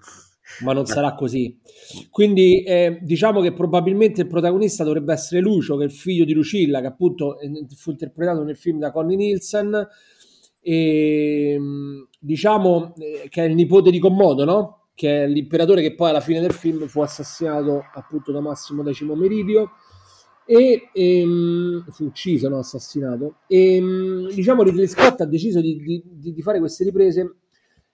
Ma 0.65 0.73
non 0.73 0.87
sarà 0.87 1.15
così. 1.15 1.61
Quindi 2.11 2.63
eh, 2.63 2.99
diciamo 3.03 3.41
che 3.41 3.53
probabilmente 3.53 4.23
il 4.23 4.27
protagonista 4.27 4.85
dovrebbe 4.85 5.13
essere 5.13 5.41
Lucio, 5.41 5.77
che 5.77 5.85
è 5.85 5.87
il 5.87 5.93
figlio 5.93 6.25
di 6.25 6.33
Lucilla, 6.33 6.81
che 6.81 6.87
appunto 6.87 7.37
fu 7.77 7.91
interpretato 7.91 8.43
nel 8.43 8.57
film 8.57 8.79
da 8.79 8.91
Connie 8.91 9.17
Nielsen, 9.17 9.87
e 10.61 11.59
diciamo 12.19 12.95
eh, 12.99 13.29
che 13.29 13.45
è 13.45 13.47
il 13.47 13.55
nipote 13.55 13.91
di 13.91 13.99
Commodo, 13.99 14.45
no? 14.45 14.80
Che 15.01 15.23
è 15.23 15.27
l'imperatore 15.27 15.81
che 15.81 15.95
poi 15.95 16.11
alla 16.11 16.21
fine 16.21 16.41
del 16.41 16.53
film 16.53 16.87
fu 16.87 17.01
assassinato 17.01 17.85
appunto 17.95 18.33
da 18.33 18.41
Massimo 18.41 18.85
X 18.85 19.01
Meridio 19.01 19.71
e, 20.45 20.91
e 20.93 21.21
ehm, 21.21 21.87
fu 21.89 22.05
ucciso, 22.05 22.51
no, 22.51 22.59
assassinato. 22.59 23.37
E 23.47 23.77
ehm, 23.77 24.31
diciamo 24.31 24.63
Ridley 24.63 24.87
Scott 24.87 25.23
ha 25.23 25.25
deciso 25.25 25.63
di, 25.63 26.05
di, 26.05 26.35
di 26.35 26.43
fare 26.43 26.59
queste 26.59 26.85
riprese. 26.85 27.37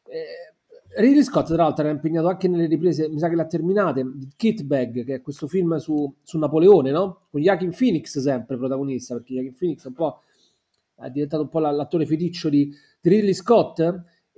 Eh, 0.09 1.01
Ridley 1.01 1.23
Scott, 1.23 1.47
tra 1.47 1.63
l'altro, 1.63 1.85
era 1.85 1.95
impegnato 1.95 2.27
anche 2.27 2.49
nelle 2.49 2.67
riprese, 2.67 3.09
mi 3.09 3.21
sa 3.21 3.29
che 3.29 3.37
l'ha 3.37 3.47
terminate, 3.47 4.03
di 4.13 4.29
Kit 4.35 4.65
Bag, 4.65 5.05
che 5.05 5.15
è 5.15 5.21
questo 5.21 5.47
film 5.47 5.77
su, 5.77 6.13
su 6.25 6.39
Napoleone, 6.39 6.91
no? 6.91 7.27
Con 7.31 7.41
Joaquin 7.41 7.71
Phoenix 7.71 8.19
sempre 8.19 8.57
protagonista, 8.57 9.15
perché 9.15 9.35
Joaquin 9.35 9.55
Phoenix 9.57 9.85
è 9.85 9.87
un 9.87 9.95
po' 9.95 10.23
è 10.97 11.11
diventato 11.11 11.43
un 11.43 11.51
po' 11.51 11.61
l'attore 11.61 12.05
feticcio 12.05 12.49
di, 12.49 12.69
di 13.01 13.09
Ridley 13.09 13.35
Scott 13.35 13.81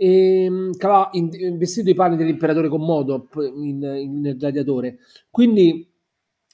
e 0.00 0.45
ehm, 0.45 0.76
che 0.76 0.87
aveva 0.87 1.11
investito 1.12 1.90
i 1.90 1.95
panni 1.95 2.17
dell'imperatore 2.17 2.69
Commodo 2.69 3.28
in, 3.35 3.83
in, 3.83 4.21
nel 4.21 4.37
gladiatore. 4.37 4.99
Quindi, 5.28 5.90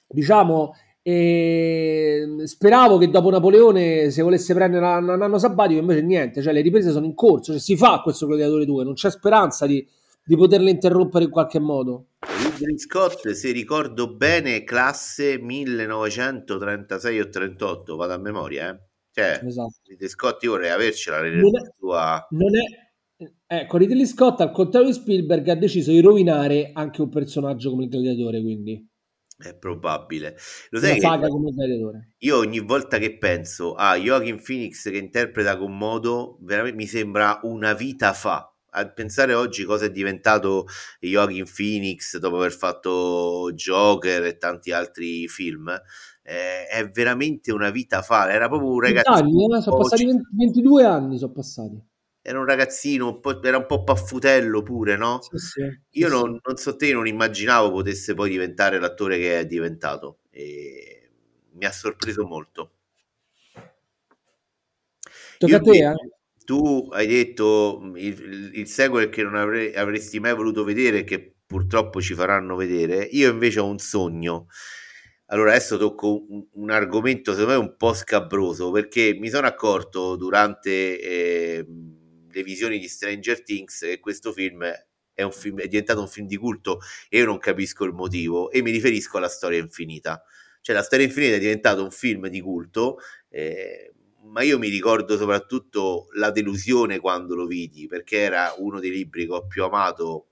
diciamo, 0.07 0.73
e 1.03 2.25
speravo 2.45 2.97
che 2.97 3.11
dopo 3.11 3.29
Napoleone 3.29 4.09
si 4.09 4.21
volesse 4.21 4.55
prendere 4.55 4.83
un 4.83 5.21
anno 5.21 5.37
sabbatico, 5.37 5.79
invece 5.79 6.01
niente, 6.01 6.41
cioè 6.41 6.51
le 6.51 6.61
riprese 6.61 6.89
sono 6.89 7.05
in 7.05 7.13
corso, 7.13 7.51
cioè 7.51 7.61
si 7.61 7.77
fa 7.77 8.01
questo 8.01 8.25
Gladiatore 8.25 8.65
2, 8.65 8.83
non 8.83 8.95
c'è 8.95 9.11
speranza 9.11 9.67
di, 9.67 9.87
di 10.23 10.35
poterle 10.35 10.71
interrompere 10.71 11.25
in 11.25 11.29
qualche 11.29 11.59
modo. 11.59 12.07
Ridley 12.21 12.79
Scott, 12.79 13.29
se 13.29 13.51
ricordo 13.51 14.15
bene, 14.15 14.63
classe 14.63 15.37
1936 15.37 17.19
o 17.19 17.29
38, 17.29 17.95
vado 17.95 18.13
a 18.13 18.17
memoria, 18.17 18.71
eh? 18.71 18.79
Cioè, 19.11 19.41
esatto. 19.45 19.75
Ridley 19.83 20.09
Scott 20.09 20.41
io 20.41 20.51
vorrei 20.51 20.71
avercela 20.71 21.21
non 21.21 21.55
è, 21.55 21.71
sua... 21.77 22.27
non 22.31 22.55
è, 22.57 22.84
ecco, 23.45 23.77
Ridley 23.77 24.05
Scott 24.05 24.41
al 24.41 24.51
contrario 24.51 24.87
di 24.87 24.93
Spielberg 24.93 25.47
ha 25.49 25.55
deciso 25.55 25.91
di 25.91 26.01
rovinare 26.01 26.71
anche 26.73 27.01
un 27.01 27.09
personaggio 27.09 27.69
come 27.69 27.83
il 27.83 27.89
gladiatore, 27.89 28.41
quindi 28.41 28.89
è 29.37 29.53
probabile. 29.53 30.37
Lo 30.69 30.79
sai 30.79 30.97
io 32.19 32.37
ogni 32.37 32.59
volta 32.59 32.97
che 32.97 33.17
penso 33.17 33.73
a 33.73 33.97
Joaquin 33.97 34.41
Phoenix 34.41 34.89
che 34.89 34.97
interpreta 34.97 35.57
con 35.57 35.77
modo, 35.77 36.37
veramente 36.41 36.77
mi 36.77 36.87
sembra 36.87 37.39
una 37.43 37.73
vita 37.73 38.13
fa. 38.13 38.49
A 38.77 38.89
pensare 38.89 39.33
oggi 39.33 39.63
cosa 39.63 39.85
è 39.85 39.91
diventato 39.91 40.65
Joaquin 40.99 41.45
Phoenix 41.53 42.17
dopo 42.17 42.37
aver 42.37 42.51
fatto 42.51 43.51
Joker 43.53 44.23
e 44.23 44.37
tanti 44.37 44.71
altri 44.71 45.27
film, 45.27 45.69
eh, 46.23 46.65
è 46.67 46.89
veramente 46.89 47.51
una 47.51 47.69
vita 47.69 48.01
fa. 48.01 48.31
Era 48.31 48.47
proprio 48.47 48.71
un 48.71 48.81
ragazzino. 48.81 49.15
Anni, 49.15 49.57
eh? 49.57 49.61
Sono 49.61 49.77
passati 49.77 50.05
20, 50.05 50.27
22 50.31 50.83
anni, 50.85 51.17
sono 51.17 51.31
passati 51.31 51.93
era 52.27 52.39
un 52.39 52.45
ragazzino, 52.45 53.07
un 53.07 53.19
po', 53.19 53.39
era 53.43 53.57
un 53.57 53.67
po' 53.67 53.83
paffutello 53.83 54.63
pure, 54.63 54.97
no? 54.97 55.21
Sì, 55.21 55.37
sì, 55.37 55.61
Io 55.99 56.07
sì, 56.07 56.13
non, 56.13 56.39
non, 56.43 56.57
so 56.57 56.75
te, 56.75 56.91
non 56.91 57.05
immaginavo 57.05 57.71
potesse 57.71 58.15
poi 58.15 58.31
diventare 58.31 58.79
l'attore 58.79 59.19
che 59.19 59.39
è 59.41 59.45
diventato 59.45 60.21
e 60.31 61.11
mi 61.51 61.65
ha 61.65 61.71
sorpreso 61.71 62.25
molto. 62.25 62.71
Tocca 65.37 65.57
a 65.57 65.59
te, 65.59 65.77
eh? 65.77 65.93
Tu 66.45 66.87
hai 66.91 67.05
detto 67.05 67.91
il, 67.95 68.51
il 68.55 68.67
sequel 68.67 69.09
che 69.09 69.21
non 69.21 69.35
avrei, 69.35 69.75
avresti 69.75 70.19
mai 70.19 70.33
voluto 70.33 70.63
vedere, 70.63 71.03
che 71.03 71.35
purtroppo 71.45 72.01
ci 72.01 72.15
faranno 72.15 72.55
vedere. 72.55 73.03
Io 73.11 73.29
invece 73.31 73.59
ho 73.59 73.67
un 73.67 73.77
sogno. 73.77 74.47
Allora, 75.27 75.51
adesso 75.51 75.77
tocco 75.77 76.25
un, 76.27 76.43
un 76.53 76.71
argomento 76.71 77.33
secondo 77.33 77.59
me 77.59 77.67
un 77.67 77.75
po' 77.77 77.93
scabroso 77.93 78.71
perché 78.71 79.15
mi 79.19 79.29
sono 79.29 79.47
accorto 79.47 80.15
durante 80.15 80.99
eh, 81.01 81.65
le 82.35 82.43
visioni 82.43 82.77
di 82.77 82.89
Stranger 82.89 83.41
Things 83.41 83.79
che 83.79 83.99
questo 83.99 84.33
film 84.33 84.63
è, 84.63 85.29
film 85.31 85.61
è 85.61 85.67
diventato 85.69 86.01
un 86.01 86.09
film 86.09 86.27
di 86.27 86.35
culto 86.35 86.79
e 87.07 87.19
io 87.19 87.25
non 87.25 87.39
capisco 87.39 87.85
il 87.85 87.93
motivo 87.93 88.51
e 88.51 88.61
mi 88.61 88.71
riferisco 88.71 89.17
alla 89.17 89.29
storia 89.29 89.59
infinita. 89.59 90.21
Cioè 90.59 90.75
la 90.75 90.83
storia 90.83 91.05
infinita 91.05 91.35
è 91.35 91.39
diventato 91.39 91.81
un 91.81 91.91
film 91.91 92.27
di 92.27 92.41
culto, 92.41 92.97
eh, 93.29 93.93
ma 94.23 94.41
io 94.41 94.57
mi 94.57 94.67
ricordo 94.67 95.15
soprattutto 95.15 96.07
la 96.15 96.31
delusione 96.31 96.99
quando 96.99 97.35
lo 97.35 97.45
vidi, 97.45 97.87
perché 97.87 98.17
era 98.17 98.53
uno 98.57 98.81
dei 98.81 98.91
libri 98.91 99.25
che 99.27 99.31
ho 99.31 99.47
più 99.47 99.63
amato 99.63 100.27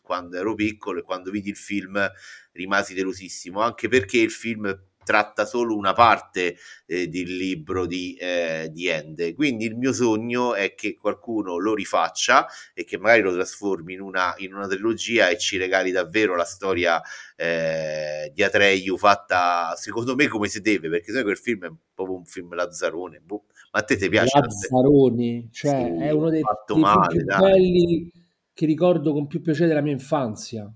quando 0.00 0.36
ero 0.36 0.54
piccolo 0.54 0.98
e 0.98 1.02
quando 1.02 1.30
vidi 1.30 1.50
il 1.50 1.56
film 1.56 2.10
rimasi 2.52 2.94
delusissimo, 2.94 3.60
anche 3.60 3.88
perché 3.88 4.18
il 4.18 4.30
film 4.32 4.76
tratta 5.04 5.44
solo 5.44 5.76
una 5.76 5.92
parte 5.92 6.56
eh, 6.86 7.08
del 7.08 7.36
libro 7.36 7.86
di, 7.86 8.14
eh, 8.14 8.68
di 8.72 8.88
Ende. 8.88 9.34
Quindi 9.34 9.66
il 9.66 9.76
mio 9.76 9.92
sogno 9.92 10.54
è 10.54 10.74
che 10.74 10.96
qualcuno 10.96 11.58
lo 11.58 11.74
rifaccia 11.74 12.46
e 12.74 12.84
che 12.84 12.98
magari 12.98 13.22
lo 13.22 13.32
trasformi 13.32 13.92
in 13.94 14.00
una, 14.00 14.34
in 14.38 14.54
una 14.54 14.66
trilogia 14.66 15.28
e 15.28 15.38
ci 15.38 15.56
regali 15.56 15.90
davvero 15.90 16.34
la 16.34 16.44
storia 16.44 17.00
eh, 17.36 18.32
di 18.34 18.42
Atreyu 18.42 18.96
fatta 18.96 19.74
secondo 19.76 20.14
me 20.14 20.28
come 20.28 20.48
si 20.48 20.60
deve, 20.60 20.88
perché 20.88 21.12
se 21.12 21.22
quel 21.22 21.38
film 21.38 21.66
è 21.66 21.72
proprio 21.94 22.16
un 22.16 22.24
film 22.24 22.54
lazzarone. 22.54 23.20
Boh. 23.24 23.44
Ma 23.72 23.80
a 23.80 23.82
te 23.82 23.96
ti 23.96 24.08
piace? 24.08 24.38
Lazzaroni, 24.38 25.48
cioè 25.52 25.92
sì, 25.96 26.04
è 26.04 26.10
uno 26.10 26.30
dei, 26.30 26.42
dei 26.66 26.78
male, 26.78 27.16
più 27.16 27.24
belli 27.24 28.10
che 28.52 28.66
ricordo 28.66 29.12
con 29.12 29.26
più 29.26 29.40
piacere 29.40 29.68
della 29.68 29.80
mia 29.80 29.92
infanzia. 29.92 30.72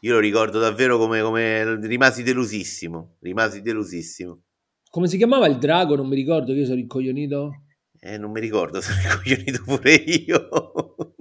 Io 0.00 0.12
lo 0.12 0.18
ricordo 0.18 0.58
davvero 0.58 0.98
come, 0.98 1.20
come 1.22 1.76
rimasi 1.86 2.22
delusissimo, 2.22 3.16
rimasi 3.20 3.62
delusissimo. 3.62 4.42
Come 4.90 5.08
si 5.08 5.16
chiamava 5.16 5.46
il 5.46 5.58
drago? 5.58 5.96
Non 5.96 6.08
mi 6.08 6.14
ricordo, 6.14 6.52
che 6.52 6.60
io 6.60 6.66
sono 6.66 6.78
incoglionito. 6.78 7.62
Eh, 7.98 8.18
non 8.18 8.30
mi 8.30 8.40
ricordo, 8.40 8.80
sono 8.80 8.98
incoglionito 9.00 9.62
pure 9.64 9.94
io. 9.94 10.48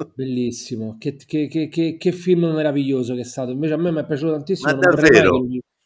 Bellissimo, 0.15 0.97
che, 0.97 1.15
che, 1.15 1.47
che, 1.47 1.97
che, 1.97 2.11
film 2.11 2.45
meraviglioso 2.45 3.15
che 3.15 3.21
è 3.21 3.25
stato. 3.25 3.51
Invece 3.51 3.73
a 3.73 3.77
me 3.77 3.91
mi 3.91 3.99
è 3.99 4.05
piaciuto 4.05 4.31
tantissimo. 4.31 4.71
Ma 4.71 4.77
davvero? 4.77 5.45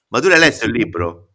Ma 0.10 0.19
tu 0.19 0.27
l'hai 0.27 0.39
letto 0.39 0.65
il 0.65 0.72
libro? 0.72 1.28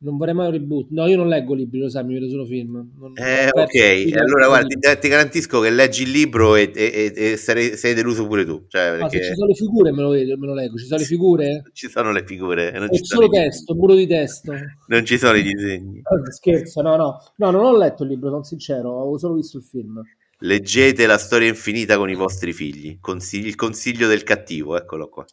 Non 0.00 0.16
vorrei 0.16 0.32
mai 0.32 0.46
un 0.46 0.52
reboot. 0.52 0.90
No, 0.90 1.08
io 1.08 1.16
non 1.16 1.26
leggo 1.26 1.54
libri, 1.54 1.80
lo 1.80 1.88
sai, 1.88 2.04
mi 2.04 2.14
vedo 2.14 2.28
solo 2.28 2.44
film. 2.44 2.92
Non, 3.00 3.12
eh, 3.16 3.48
ok, 3.50 4.16
allora 4.16 4.46
guarda, 4.46 4.68
ti, 4.68 5.00
ti, 5.00 5.08
garantisco 5.08 5.58
che 5.58 5.70
leggi 5.70 6.04
il 6.04 6.10
libro 6.10 6.54
e, 6.54 6.70
e, 6.72 7.12
e, 7.16 7.32
e 7.32 7.36
sarei, 7.36 7.76
sei 7.76 7.94
deluso 7.94 8.24
pure 8.28 8.44
tu. 8.44 8.64
Cioè, 8.68 8.96
perché... 8.96 9.20
se 9.20 9.28
ci 9.30 9.34
sono 9.34 9.48
le 9.48 9.54
figure 9.54 9.90
me 9.90 10.02
lo, 10.02 10.10
vedo, 10.10 10.38
me 10.38 10.46
lo 10.46 10.54
leggo. 10.54 10.76
Ci 10.76 10.84
sono 10.84 11.00
le 11.00 11.06
figure? 11.06 11.62
Ci 11.74 11.88
sono 11.88 12.12
le 12.12 12.24
figure. 12.24 12.70
Non 12.70 12.88
È 12.88 12.96
solo 13.02 13.28
testo, 13.28 13.74
muro 13.74 13.96
di 13.96 14.06
testo. 14.06 14.52
Non 14.86 15.04
ci 15.04 15.18
sono 15.18 15.36
i 15.36 15.42
disegni. 15.42 16.00
Scherzo, 16.30 16.80
no, 16.80 16.94
no. 16.94 17.16
No, 17.36 17.50
non 17.50 17.64
ho 17.64 17.76
letto 17.76 18.04
il 18.04 18.10
libro, 18.10 18.28
sono 18.28 18.44
sincero, 18.44 18.90
ho 18.90 19.18
solo 19.18 19.34
visto 19.34 19.56
il 19.56 19.64
film. 19.64 20.00
Leggete 20.42 21.06
la 21.06 21.18
storia 21.18 21.48
infinita 21.48 21.96
con 21.96 22.08
i 22.08 22.14
vostri 22.14 22.52
figli. 22.52 22.98
Consigli, 23.00 23.48
il 23.48 23.56
consiglio 23.56 24.06
del 24.06 24.22
cattivo, 24.22 24.76
eccolo 24.76 25.08
qua. 25.08 25.24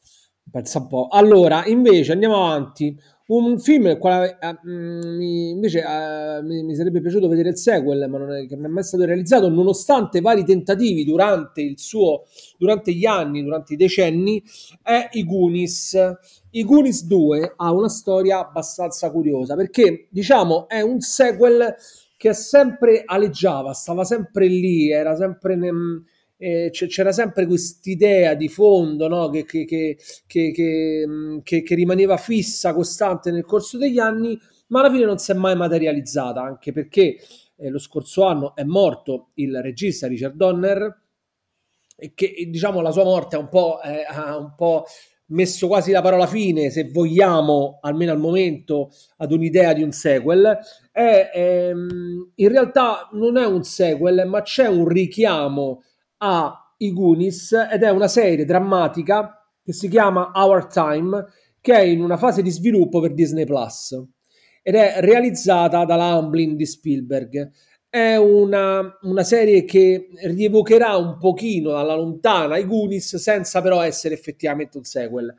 Pensa 0.49 0.79
un 0.79 0.87
po'. 0.87 1.07
Allora, 1.11 1.65
invece, 1.65 2.11
andiamo 2.11 2.45
avanti. 2.45 2.95
Un 3.27 3.57
film 3.59 3.97
quale, 3.97 4.37
uh, 4.39 4.69
invece 5.19 5.79
uh, 5.79 6.45
mi, 6.45 6.61
mi, 6.61 6.75
sarebbe 6.75 7.01
piaciuto 7.01 7.27
vedere 7.27 7.49
il 7.49 7.57
sequel, 7.57 8.07
ma 8.07 8.19
non 8.19 8.31
è, 8.31 8.45
che 8.45 8.55
non 8.55 8.65
è 8.65 8.67
mai 8.67 8.83
stato 8.83 9.03
realizzato, 9.03 9.49
nonostante 9.49 10.21
vari 10.21 10.43
tentativi 10.43 11.03
durante, 11.03 11.61
il 11.61 11.79
suo, 11.79 12.25
durante 12.59 12.93
gli 12.93 13.07
anni, 13.07 13.41
durante 13.41 13.73
i 13.73 13.77
decenni, 13.77 14.43
è 14.83 15.09
I 15.13 15.23
Goonies. 15.23 15.97
I 16.51 16.63
Goonies 16.63 17.05
2 17.05 17.53
ha 17.55 17.71
una 17.71 17.89
storia 17.89 18.47
abbastanza 18.47 19.09
curiosa 19.09 19.55
perché, 19.55 20.07
diciamo, 20.11 20.67
è 20.67 20.81
un 20.81 20.99
sequel 20.99 21.75
che 22.17 22.33
sempre 22.33 23.01
aleggiava, 23.05 23.73
stava 23.73 24.03
sempre 24.03 24.45
lì, 24.45 24.91
era 24.91 25.15
sempre... 25.15 25.55
Nel, 25.55 26.03
eh, 26.37 26.69
c'era 26.71 27.11
sempre 27.11 27.45
quest'idea 27.45 28.33
di 28.33 28.49
fondo 28.49 29.07
no? 29.07 29.29
che, 29.29 29.45
che, 29.45 29.65
che, 29.65 31.41
che, 31.43 31.75
rimaneva 31.75 32.17
fissa, 32.17 32.73
costante 32.73 33.31
nel 33.31 33.45
corso 33.45 33.77
degli 33.77 33.99
anni, 33.99 34.37
ma 34.67 34.81
alla 34.81 34.91
fine 34.91 35.05
non 35.05 35.17
si 35.17 35.31
è 35.31 35.35
mai 35.35 35.55
materializzata, 35.55 36.41
anche 36.41 36.71
perché 36.71 37.17
eh, 37.57 37.69
lo 37.69 37.79
scorso 37.79 38.23
anno 38.25 38.55
è 38.55 38.63
morto 38.63 39.29
il 39.35 39.61
regista 39.61 40.07
Richard 40.07 40.35
Donner 40.35 41.03
e 41.97 42.11
che 42.13 42.33
diciamo 42.49 42.81
la 42.81 42.91
sua 42.91 43.05
morte 43.05 43.37
ha 43.37 43.39
un 43.39 43.47
po', 43.47 43.79
eh, 43.81 44.05
un 44.37 44.53
po' 44.55 44.85
messo 45.27 45.67
quasi 45.67 45.91
la 45.91 46.01
parola 46.01 46.27
fine, 46.27 46.69
se 46.69 46.89
vogliamo, 46.89 47.79
almeno 47.81 48.11
al 48.11 48.19
momento, 48.19 48.91
ad 49.17 49.31
un'idea 49.31 49.73
di 49.73 49.81
un 49.81 49.91
sequel. 49.91 50.59
È, 50.91 51.31
ehm, 51.33 52.31
in 52.35 52.47
realtà 52.49 53.09
non 53.13 53.37
è 53.37 53.45
un 53.45 53.63
sequel, 53.63 54.27
ma 54.27 54.41
c'è 54.41 54.67
un 54.67 54.87
richiamo 54.87 55.81
a 56.25 56.75
I 56.77 56.91
Goonies 56.91 57.51
ed 57.71 57.83
è 57.83 57.89
una 57.91 58.07
serie 58.07 58.45
drammatica 58.45 59.47
che 59.63 59.73
si 59.73 59.87
chiama 59.87 60.31
Our 60.33 60.65
Time 60.65 61.25
che 61.61 61.73
è 61.73 61.81
in 61.81 62.01
una 62.01 62.17
fase 62.17 62.41
di 62.41 62.49
sviluppo 62.49 62.99
per 62.99 63.13
Disney 63.13 63.45
Plus 63.45 63.95
ed 64.63 64.73
è 64.73 64.95
realizzata 64.99 65.85
dalla 65.85 66.13
Amblin 66.13 66.55
di 66.55 66.65
Spielberg. 66.65 67.51
è 67.87 68.15
una, 68.15 68.97
una, 69.03 69.23
serie 69.23 69.63
che 69.63 70.09
rievocherà 70.23 70.97
un 70.97 71.17
pochino 71.19 71.75
alla 71.75 71.95
lontana 71.95 72.57
i 72.57 72.65
Goonies 72.65 73.15
senza 73.17 73.61
però 73.61 73.81
essere 73.81 74.15
effettivamente 74.15 74.77
un 74.77 74.83
sequel. 74.83 75.33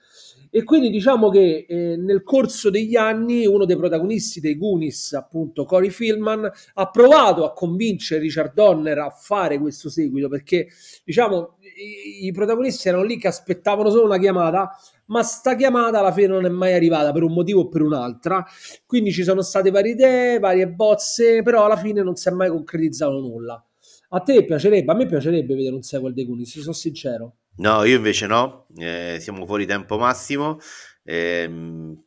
E 0.56 0.64
quindi 0.64 0.88
diciamo 0.88 1.28
che 1.28 1.66
eh, 1.68 1.96
nel 1.98 2.22
corso 2.22 2.70
degli 2.70 2.96
anni 2.96 3.44
uno 3.44 3.66
dei 3.66 3.76
protagonisti 3.76 4.40
dei 4.40 4.56
Goonies, 4.56 5.12
appunto 5.12 5.66
Cory 5.66 5.90
Philman, 5.90 6.50
ha 6.72 6.90
provato 6.90 7.44
a 7.44 7.52
convincere 7.52 8.22
Richard 8.22 8.54
Donner 8.54 9.00
a 9.00 9.10
fare 9.10 9.58
questo 9.58 9.90
seguito 9.90 10.30
perché 10.30 10.68
diciamo 11.04 11.58
i, 11.60 12.24
i 12.24 12.32
protagonisti 12.32 12.88
erano 12.88 13.04
lì 13.04 13.18
che 13.18 13.28
aspettavano 13.28 13.90
solo 13.90 14.06
una 14.06 14.18
chiamata 14.18 14.70
ma 15.08 15.22
sta 15.22 15.54
chiamata 15.56 15.98
alla 15.98 16.10
fine 16.10 16.28
non 16.28 16.46
è 16.46 16.48
mai 16.48 16.72
arrivata 16.72 17.12
per 17.12 17.22
un 17.22 17.34
motivo 17.34 17.60
o 17.60 17.68
per 17.68 17.82
un'altra. 17.82 18.42
Quindi 18.86 19.12
ci 19.12 19.24
sono 19.24 19.42
state 19.42 19.70
varie 19.70 19.92
idee, 19.92 20.38
varie 20.38 20.70
bozze, 20.70 21.42
però 21.42 21.66
alla 21.66 21.76
fine 21.76 22.02
non 22.02 22.16
si 22.16 22.30
è 22.30 22.32
mai 22.32 22.48
concretizzato 22.48 23.20
nulla. 23.20 23.62
A 24.08 24.20
te 24.20 24.42
piacerebbe? 24.42 24.90
A 24.90 24.94
me 24.94 25.04
piacerebbe 25.04 25.54
vedere 25.54 25.74
un 25.74 25.82
sequel 25.82 26.14
dei 26.14 26.24
Goonies, 26.24 26.60
sono 26.60 26.72
sincero. 26.72 27.34
No, 27.58 27.84
io 27.84 27.96
invece 27.96 28.26
no, 28.26 28.66
eh, 28.76 29.16
siamo 29.20 29.46
fuori 29.46 29.64
tempo 29.66 29.96
massimo, 29.98 30.58
eh, 31.04 31.48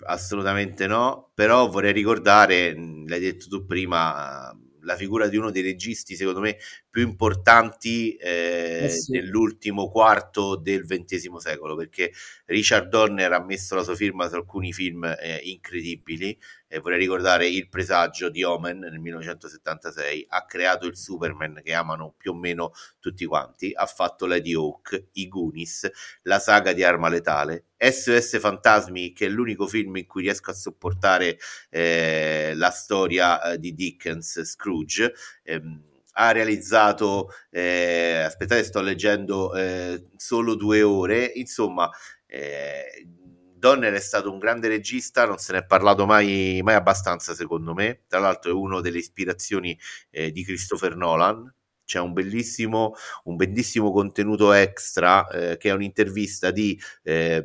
assolutamente 0.05 0.85
no, 0.87 1.31
però 1.33 1.67
vorrei 1.69 1.91
ricordare, 1.91 2.73
l'hai 3.07 3.19
detto 3.19 3.47
tu 3.47 3.65
prima, 3.65 4.55
la 4.81 4.95
figura 4.95 5.27
di 5.27 5.37
uno 5.37 5.49
dei 5.49 5.63
registi, 5.63 6.15
secondo 6.15 6.39
me, 6.39 6.57
più 6.89 7.03
importanti 7.03 8.15
eh, 8.15 8.83
eh 8.83 8.89
sì. 8.89 9.11
dell'ultimo 9.11 9.89
quarto 9.89 10.55
del 10.55 10.85
XX 10.85 11.35
secolo, 11.35 11.75
perché 11.75 12.11
Richard 12.45 12.89
Donner 12.89 13.31
ha 13.31 13.43
messo 13.43 13.75
la 13.75 13.83
sua 13.83 13.95
firma 13.95 14.27
su 14.27 14.35
alcuni 14.35 14.73
film 14.73 15.03
eh, 15.03 15.39
incredibili. 15.43 16.37
Vorrei 16.81 16.99
ricordare 16.99 17.47
Il 17.47 17.67
presagio 17.67 18.29
di 18.29 18.43
Omen 18.43 18.77
nel 18.77 18.99
1976, 18.99 20.27
ha 20.29 20.45
creato 20.45 20.85
il 20.85 20.95
Superman 20.95 21.61
che 21.63 21.73
amano 21.73 22.13
più 22.15 22.31
o 22.31 22.35
meno 22.35 22.73
tutti 22.99 23.25
quanti, 23.25 23.71
ha 23.73 23.87
fatto 23.87 24.27
Lady 24.27 24.53
Hawk, 24.53 25.07
I 25.13 25.27
Goonies, 25.27 25.89
la 26.23 26.37
saga 26.37 26.71
di 26.73 26.83
Arma 26.83 27.09
Letale, 27.09 27.69
SOS 27.75 28.39
Fantasmi, 28.39 29.13
che 29.13 29.25
è 29.25 29.29
l'unico 29.29 29.65
film 29.65 29.95
in 29.95 30.05
cui 30.05 30.21
riesco 30.21 30.51
a 30.51 30.53
sopportare 30.53 31.39
eh, 31.71 32.51
la 32.53 32.69
storia 32.69 33.41
eh, 33.41 33.57
di 33.57 33.73
Dickens, 33.73 34.43
Scrooge. 34.43 35.13
Ehm, 35.43 35.88
ha 36.13 36.31
realizzato, 36.31 37.29
eh, 37.49 38.21
aspettate, 38.25 38.63
sto 38.63 38.81
leggendo 38.81 39.53
eh, 39.55 40.07
solo 40.15 40.55
due 40.55 40.81
ore, 40.81 41.31
insomma, 41.35 41.89
eh, 42.25 43.07
Donner 43.55 43.93
è 43.93 43.99
stato 43.99 44.31
un 44.31 44.39
grande 44.39 44.69
regista, 44.69 45.25
non 45.25 45.37
se 45.37 45.51
ne 45.51 45.59
è 45.59 45.65
parlato 45.65 46.05
mai, 46.05 46.61
mai 46.63 46.75
abbastanza 46.75 47.33
secondo 47.33 47.73
me, 47.73 48.03
tra 48.07 48.19
l'altro 48.19 48.51
è 48.51 48.53
una 48.53 48.79
delle 48.79 48.99
ispirazioni 48.99 49.77
eh, 50.11 50.31
di 50.31 50.43
Christopher 50.43 50.95
Nolan, 50.95 51.53
c'è 51.83 51.99
un 51.99 52.13
bellissimo, 52.13 52.93
un 53.23 53.35
bellissimo 53.35 53.91
contenuto 53.91 54.53
extra 54.53 55.27
eh, 55.27 55.57
che 55.57 55.69
è 55.69 55.73
un'intervista 55.73 56.51
di... 56.51 56.79
Eh, 57.03 57.43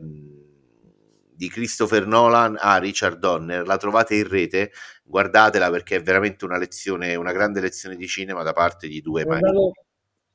di 1.34 1.48
Christopher 1.48 2.06
Nolan 2.06 2.56
a 2.58 2.76
Richard 2.78 3.18
Donner, 3.18 3.66
la 3.66 3.76
trovate 3.76 4.14
in 4.16 4.28
rete, 4.28 4.70
guardatela 5.04 5.70
perché 5.70 5.96
è 5.96 6.02
veramente 6.02 6.44
una 6.44 6.58
lezione, 6.58 7.14
una 7.14 7.32
grande 7.32 7.60
lezione 7.60 7.96
di 7.96 8.06
cinema 8.06 8.42
da 8.42 8.52
parte 8.52 8.88
di 8.88 9.00
due 9.00 9.24
maestri. 9.24 9.72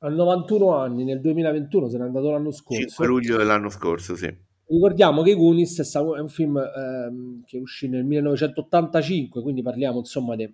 A 0.02 0.08
91 0.08 0.74
anni, 0.76 1.04
nel 1.04 1.20
2021, 1.20 1.88
se 1.88 1.98
n'è 1.98 2.04
andato 2.04 2.30
l'anno 2.30 2.50
scorso. 2.52 2.80
5 2.88 3.06
luglio 3.06 3.36
dell'anno 3.36 3.68
scorso, 3.68 4.16
sì. 4.16 4.34
Ricordiamo 4.66 5.22
che 5.22 5.34
Goonies 5.34 5.94
è 5.94 5.98
un 5.98 6.28
film 6.28 6.56
ehm, 6.56 7.42
che 7.44 7.58
uscì 7.58 7.88
nel 7.88 8.04
1985, 8.04 9.42
quindi 9.42 9.62
parliamo 9.62 9.98
insomma 9.98 10.36
di 10.36 10.48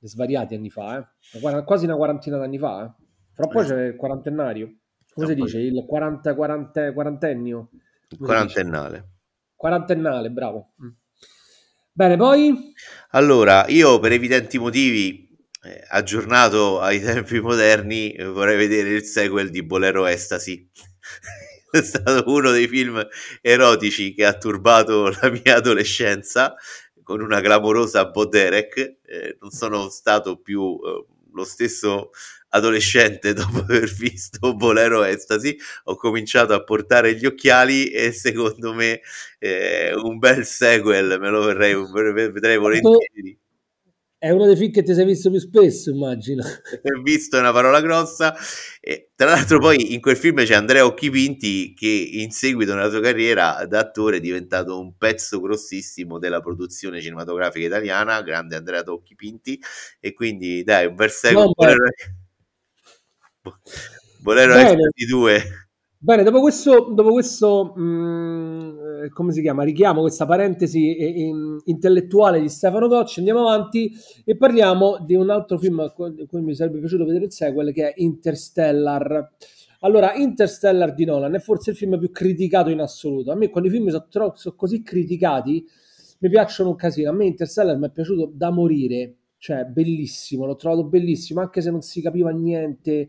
svariati 0.00 0.54
anni 0.54 0.70
fa, 0.70 0.98
eh? 0.98 1.64
quasi 1.64 1.84
una 1.84 1.94
quarantina 1.94 2.38
d'anni 2.38 2.58
fa. 2.58 2.86
Eh? 2.86 3.04
Fra 3.32 3.46
poi 3.46 3.64
c'è 3.64 3.86
il 3.88 3.96
quarantennario, 3.96 4.74
come 5.12 5.26
no, 5.26 5.32
si 5.32 5.34
dice? 5.34 5.60
Il 5.60 5.84
40, 5.86 6.34
40, 6.34 6.92
quarantennio? 6.92 7.70
Il 8.08 8.18
quarantennale. 8.18 9.08
Quarantennale, 9.60 10.30
bravo. 10.30 10.72
Mm. 10.82 10.88
Bene, 11.92 12.16
poi? 12.16 12.72
Allora, 13.10 13.66
io 13.68 13.98
per 13.98 14.12
evidenti 14.12 14.56
motivi, 14.56 15.28
eh, 15.64 15.84
aggiornato 15.90 16.80
ai 16.80 16.98
tempi 16.98 17.40
moderni, 17.40 18.16
vorrei 18.32 18.56
vedere 18.56 18.88
il 18.88 19.04
sequel 19.04 19.50
di 19.50 19.62
Bolero 19.62 20.06
Estasi. 20.06 20.66
È 21.70 21.82
stato 21.82 22.24
uno 22.32 22.52
dei 22.52 22.68
film 22.68 23.06
erotici 23.42 24.14
che 24.14 24.24
ha 24.24 24.32
turbato 24.32 25.10
la 25.20 25.28
mia 25.28 25.56
adolescenza 25.56 26.54
con 27.02 27.20
una 27.20 27.42
clamorosa 27.42 28.06
Boderek. 28.06 28.78
Eh, 29.04 29.36
non 29.42 29.50
sono 29.50 29.90
stato 29.90 30.40
più 30.40 30.80
eh, 30.82 31.04
lo 31.34 31.44
stesso 31.44 32.12
adolescente 32.50 33.32
dopo 33.34 33.58
aver 33.58 33.90
visto 33.92 34.54
Bolero 34.54 35.02
Estasi 35.04 35.56
ho 35.84 35.96
cominciato 35.96 36.54
a 36.54 36.62
portare 36.62 37.14
gli 37.16 37.26
occhiali 37.26 37.86
e 37.86 38.12
secondo 38.12 38.72
me 38.72 39.00
eh, 39.38 39.94
un 39.94 40.18
bel 40.18 40.44
sequel 40.44 41.18
me 41.20 41.30
lo 41.30 41.44
verrei, 41.44 41.74
vedrei 42.30 42.56
volentieri 42.56 43.38
è 44.22 44.28
uno 44.28 44.44
dei 44.44 44.54
film 44.54 44.70
che 44.70 44.82
ti 44.82 44.92
sei 44.92 45.06
visto 45.06 45.30
più 45.30 45.38
spesso, 45.38 45.88
immagino. 45.88 46.42
visto 47.02 47.38
è 47.38 47.40
una 47.40 47.52
parola 47.52 47.80
grossa. 47.80 48.36
E, 48.78 49.12
tra 49.14 49.30
l'altro, 49.30 49.58
poi 49.58 49.94
in 49.94 50.00
quel 50.02 50.18
film 50.18 50.44
c'è 50.44 50.52
Andrea 50.52 50.84
Occhipinti 50.84 51.72
che 51.72 52.10
in 52.12 52.30
seguito 52.30 52.74
nella 52.74 52.90
sua 52.90 53.00
carriera 53.00 53.64
da 53.64 53.78
attore 53.78 54.18
è 54.18 54.20
diventato 54.20 54.78
un 54.78 54.94
pezzo 54.98 55.40
grossissimo 55.40 56.18
della 56.18 56.40
produzione 56.40 57.00
cinematografica 57.00 57.64
italiana. 57.64 58.20
Grande 58.20 58.56
Andrea 58.56 58.82
Occhipinti. 58.84 59.58
E 59.98 60.12
quindi, 60.12 60.64
dai, 60.64 60.84
un 60.84 60.96
bel 60.96 61.10
sequel. 63.50 64.22
Bolero 64.22 64.54
Ecstasy 64.54 65.06
2. 65.06 65.42
Bene, 66.02 66.22
dopo 66.22 66.40
questo, 66.40 66.92
dopo 66.94 67.12
questo 67.12 67.74
mh, 67.76 67.82
mm, 67.82 69.06
come 69.12 69.32
si 69.32 69.42
chiama, 69.42 69.64
richiamo 69.64 70.00
questa 70.00 70.24
parentesi 70.24 70.96
eh, 70.96 71.06
in, 71.06 71.58
intellettuale 71.64 72.40
di 72.40 72.48
Stefano 72.48 72.88
Gocci, 72.88 73.18
andiamo 73.18 73.46
avanti 73.46 73.92
e 74.24 74.34
parliamo 74.34 75.04
di 75.04 75.14
un 75.14 75.28
altro 75.28 75.58
film 75.58 75.80
a 75.80 75.90
cui 75.92 76.40
mi 76.40 76.54
sarebbe 76.54 76.78
piaciuto 76.78 77.04
vedere 77.04 77.26
il 77.26 77.32
sequel 77.32 77.72
che 77.72 77.88
è 77.88 77.92
Interstellar. 77.96 79.30
Allora, 79.80 80.14
Interstellar 80.14 80.94
di 80.94 81.04
Nolan 81.04 81.34
è 81.34 81.38
forse 81.38 81.70
il 81.70 81.76
film 81.76 81.98
più 81.98 82.10
criticato 82.10 82.70
in 82.70 82.80
assoluto. 82.80 83.30
A 83.30 83.34
me 83.34 83.50
quando 83.50 83.68
i 83.68 83.72
film 83.72 83.88
sono, 83.88 84.06
tro- 84.08 84.32
sono 84.36 84.54
così 84.54 84.82
criticati 84.82 85.66
mi 86.20 86.28
piacciono 86.28 86.70
un 86.70 86.76
casino. 86.76 87.10
A 87.10 87.12
me 87.12 87.26
Interstellar 87.26 87.76
mi 87.76 87.86
è 87.86 87.90
piaciuto 87.90 88.30
da 88.34 88.50
morire, 88.50 89.16
cioè 89.38 89.64
bellissimo, 89.64 90.46
l'ho 90.46 90.56
trovato 90.56 90.84
bellissimo, 90.84 91.40
anche 91.40 91.60
se 91.60 91.70
non 91.70 91.82
si 91.82 92.00
capiva 92.00 92.30
niente 92.30 93.08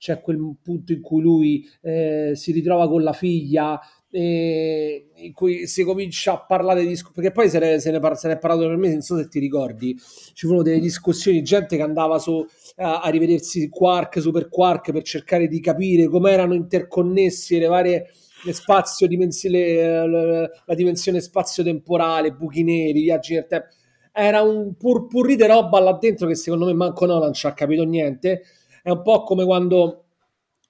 c'è 0.00 0.22
quel 0.22 0.56
punto 0.62 0.92
in 0.92 1.02
cui 1.02 1.20
lui 1.20 1.68
eh, 1.82 2.32
si 2.32 2.52
ritrova 2.52 2.88
con 2.88 3.02
la 3.02 3.12
figlia, 3.12 3.78
eh, 4.10 5.10
in 5.16 5.34
cui 5.34 5.66
si 5.66 5.84
comincia 5.84 6.32
a 6.32 6.44
parlare 6.46 6.86
di 6.86 6.98
perché 7.12 7.30
poi 7.32 7.50
se 7.50 7.58
ne, 7.58 7.78
se, 7.80 7.90
ne 7.90 8.00
par- 8.00 8.16
se 8.16 8.28
ne 8.28 8.34
è 8.34 8.38
parlato 8.38 8.66
per 8.66 8.78
me, 8.78 8.88
non 8.90 9.02
so 9.02 9.18
se 9.18 9.28
ti 9.28 9.38
ricordi, 9.38 9.94
ci 10.32 10.46
furono 10.46 10.62
delle 10.62 10.80
discussioni, 10.80 11.42
gente 11.42 11.76
che 11.76 11.82
andava 11.82 12.18
su, 12.18 12.42
a, 12.76 13.00
a 13.02 13.10
rivedersi 13.10 13.68
quark, 13.68 14.22
super 14.22 14.48
quark 14.48 14.90
per 14.90 15.02
cercare 15.02 15.48
di 15.48 15.60
capire 15.60 16.08
come 16.08 16.30
erano 16.30 16.54
interconnessi 16.54 17.58
le 17.58 17.66
varie 17.66 18.06
le 18.42 18.54
spazio 18.54 19.06
dimensione, 19.06 20.06
la, 20.06 20.50
la 20.64 20.74
dimensione 20.74 21.20
spazio-temporale, 21.20 22.32
buchi 22.32 22.62
neri, 22.62 23.02
viaggi 23.02 23.34
nel 23.34 23.46
tempo. 23.46 23.66
Era 24.12 24.40
un 24.40 24.74
purpurri 24.76 25.36
di 25.36 25.46
roba 25.46 25.78
là 25.78 25.92
dentro 26.00 26.26
che 26.26 26.34
secondo 26.34 26.64
me 26.64 26.72
manco 26.72 27.04
Nolan 27.04 27.34
ci 27.34 27.46
ha 27.46 27.52
capito 27.52 27.84
niente 27.84 28.44
è 28.82 28.90
un 28.90 29.02
po' 29.02 29.22
come 29.22 29.44
quando 29.44 30.04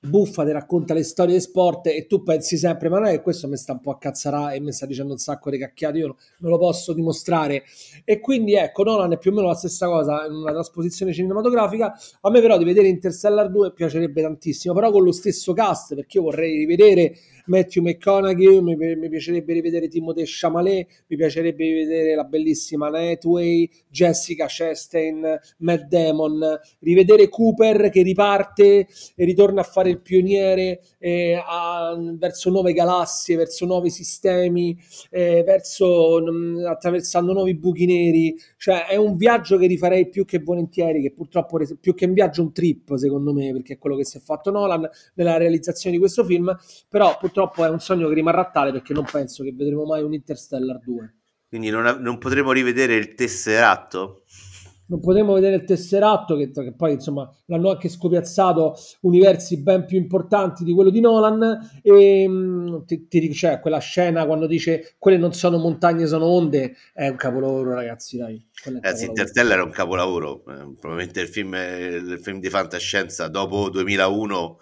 Buffa 0.02 0.46
ti 0.46 0.52
racconta 0.52 0.94
le 0.94 1.02
storie 1.02 1.34
di 1.34 1.40
sport 1.42 1.88
e 1.88 2.06
tu 2.06 2.22
pensi 2.22 2.56
sempre 2.56 2.88
ma 2.88 3.00
non 3.00 3.08
è 3.08 3.10
che 3.10 3.20
questo 3.20 3.46
mi 3.48 3.58
sta 3.58 3.72
un 3.72 3.80
po' 3.80 3.90
a 3.90 3.98
cazzarà 3.98 4.52
e 4.52 4.60
mi 4.60 4.72
sta 4.72 4.86
dicendo 4.86 5.12
un 5.12 5.18
sacco 5.18 5.50
di 5.50 5.58
cacchiate 5.58 5.98
io 5.98 6.16
non 6.38 6.50
lo 6.52 6.56
posso 6.56 6.94
dimostrare. 6.94 7.64
E 8.04 8.18
quindi 8.18 8.54
ecco 8.54 8.82
Nolan 8.82 9.12
è 9.12 9.18
più 9.18 9.30
o 9.30 9.34
meno 9.34 9.48
la 9.48 9.54
stessa 9.54 9.86
cosa 9.88 10.24
in 10.24 10.32
una 10.32 10.52
trasposizione 10.52 11.12
cinematografica. 11.12 11.94
A 12.22 12.30
me 12.30 12.40
però 12.40 12.56
di 12.56 12.64
vedere 12.64 12.88
Interstellar 12.88 13.50
2 13.50 13.72
piacerebbe 13.72 14.22
tantissimo 14.22 14.72
però 14.72 14.90
con 14.90 15.04
lo 15.04 15.12
stesso 15.12 15.52
cast 15.52 15.94
perché 15.94 16.16
io 16.16 16.24
vorrei 16.24 16.56
rivedere 16.56 17.14
Matthew 17.50 17.82
McConaughey, 17.82 18.60
mi, 18.60 18.76
mi 18.76 19.08
piacerebbe 19.08 19.52
rivedere 19.52 19.88
Timothée 19.88 20.24
Chalamet, 20.24 20.86
mi 21.08 21.16
piacerebbe 21.16 21.64
rivedere 21.64 22.14
la 22.14 22.22
bellissima 22.22 22.86
Hathaway, 22.86 23.68
Jessica 23.88 24.46
Chastain, 24.48 25.38
Matt 25.58 25.82
Damon, 25.88 26.58
rivedere 26.78 27.28
Cooper 27.28 27.90
che 27.90 28.02
riparte 28.02 28.86
e 29.16 29.24
ritorna 29.24 29.62
a 29.62 29.64
fare 29.64 29.90
il 29.90 30.00
pioniere 30.00 30.80
eh, 30.98 31.42
a, 31.44 31.98
verso 32.16 32.50
nuove 32.50 32.72
galassie, 32.72 33.36
verso 33.36 33.66
nuovi 33.66 33.90
sistemi, 33.90 34.78
eh, 35.10 35.42
verso 35.44 36.20
mh, 36.20 36.30
mm, 36.30 36.66
attraversando 36.66 37.32
nuovi 37.32 37.56
buchi 37.56 37.84
neri, 37.84 38.36
cioè 38.58 38.86
è 38.86 38.94
un 38.94 39.16
viaggio 39.16 39.58
che 39.58 39.66
rifarei 39.66 40.08
più 40.08 40.24
che 40.24 40.38
volentieri, 40.38 41.02
che 41.02 41.10
purtroppo 41.12 41.58
più 41.80 41.94
che 41.94 42.06
un 42.06 42.12
viaggio 42.12 42.42
un 42.42 42.52
trip 42.52 42.94
secondo 42.94 43.32
me, 43.32 43.50
perché 43.50 43.74
è 43.74 43.78
quello 43.78 43.96
che 43.96 44.04
si 44.04 44.18
è 44.18 44.20
fatto 44.20 44.52
Nolan 44.52 44.88
nella 45.14 45.36
realizzazione 45.36 45.96
di 45.96 46.00
questo 46.00 46.24
film, 46.24 46.56
però 46.88 47.16
purtroppo 47.18 47.38
purtroppo 47.40 47.64
è 47.64 47.70
un 47.70 47.80
sogno 47.80 48.08
che 48.08 48.14
rimarrà 48.14 48.50
tale 48.50 48.72
perché 48.72 48.92
non 48.92 49.04
penso 49.10 49.42
che 49.42 49.52
vedremo 49.52 49.84
mai 49.84 50.02
un 50.02 50.12
Interstellar 50.12 50.80
2. 50.80 51.14
Quindi 51.48 51.70
non, 51.70 51.98
non 52.00 52.18
potremo 52.18 52.52
rivedere 52.52 52.94
il 52.94 53.14
Tesseratto? 53.14 54.24
non 54.90 54.98
potremo 54.98 55.34
vedere 55.34 55.54
il 55.54 55.62
tesseratto, 55.62 56.36
che, 56.36 56.50
che, 56.50 56.74
poi 56.74 56.94
insomma 56.94 57.32
l'hanno 57.44 57.70
anche 57.70 57.88
scopiazzato 57.88 58.74
universi 59.02 59.62
ben 59.62 59.84
più 59.84 59.96
importanti 59.96 60.64
di 60.64 60.74
quello 60.74 60.90
di 60.90 60.98
Nolan. 60.98 61.80
E 61.80 62.26
mm, 62.28 62.78
ti, 62.86 63.06
ti 63.06 63.20
dico, 63.20 63.34
cioè, 63.34 63.60
quella 63.60 63.78
scena 63.78 64.26
quando 64.26 64.48
dice 64.48 64.96
quelle 64.98 65.16
non 65.16 65.32
sono 65.32 65.58
montagne, 65.58 66.08
sono 66.08 66.24
onde, 66.24 66.74
è 66.92 67.06
un 67.06 67.14
capolavoro, 67.14 67.72
ragazzi. 67.72 68.16
Dai, 68.16 68.44
Ragazzi, 68.64 69.04
Interstellar 69.04 69.60
è 69.60 69.62
un 69.62 69.70
capolavoro. 69.70 70.42
Eh, 70.48 70.74
probabilmente 70.80 71.20
il 71.20 71.28
film, 71.28 71.54
il 71.54 72.18
film 72.20 72.40
di 72.40 72.50
fantascienza 72.50 73.28
dopo 73.28 73.70
2001 73.70 74.58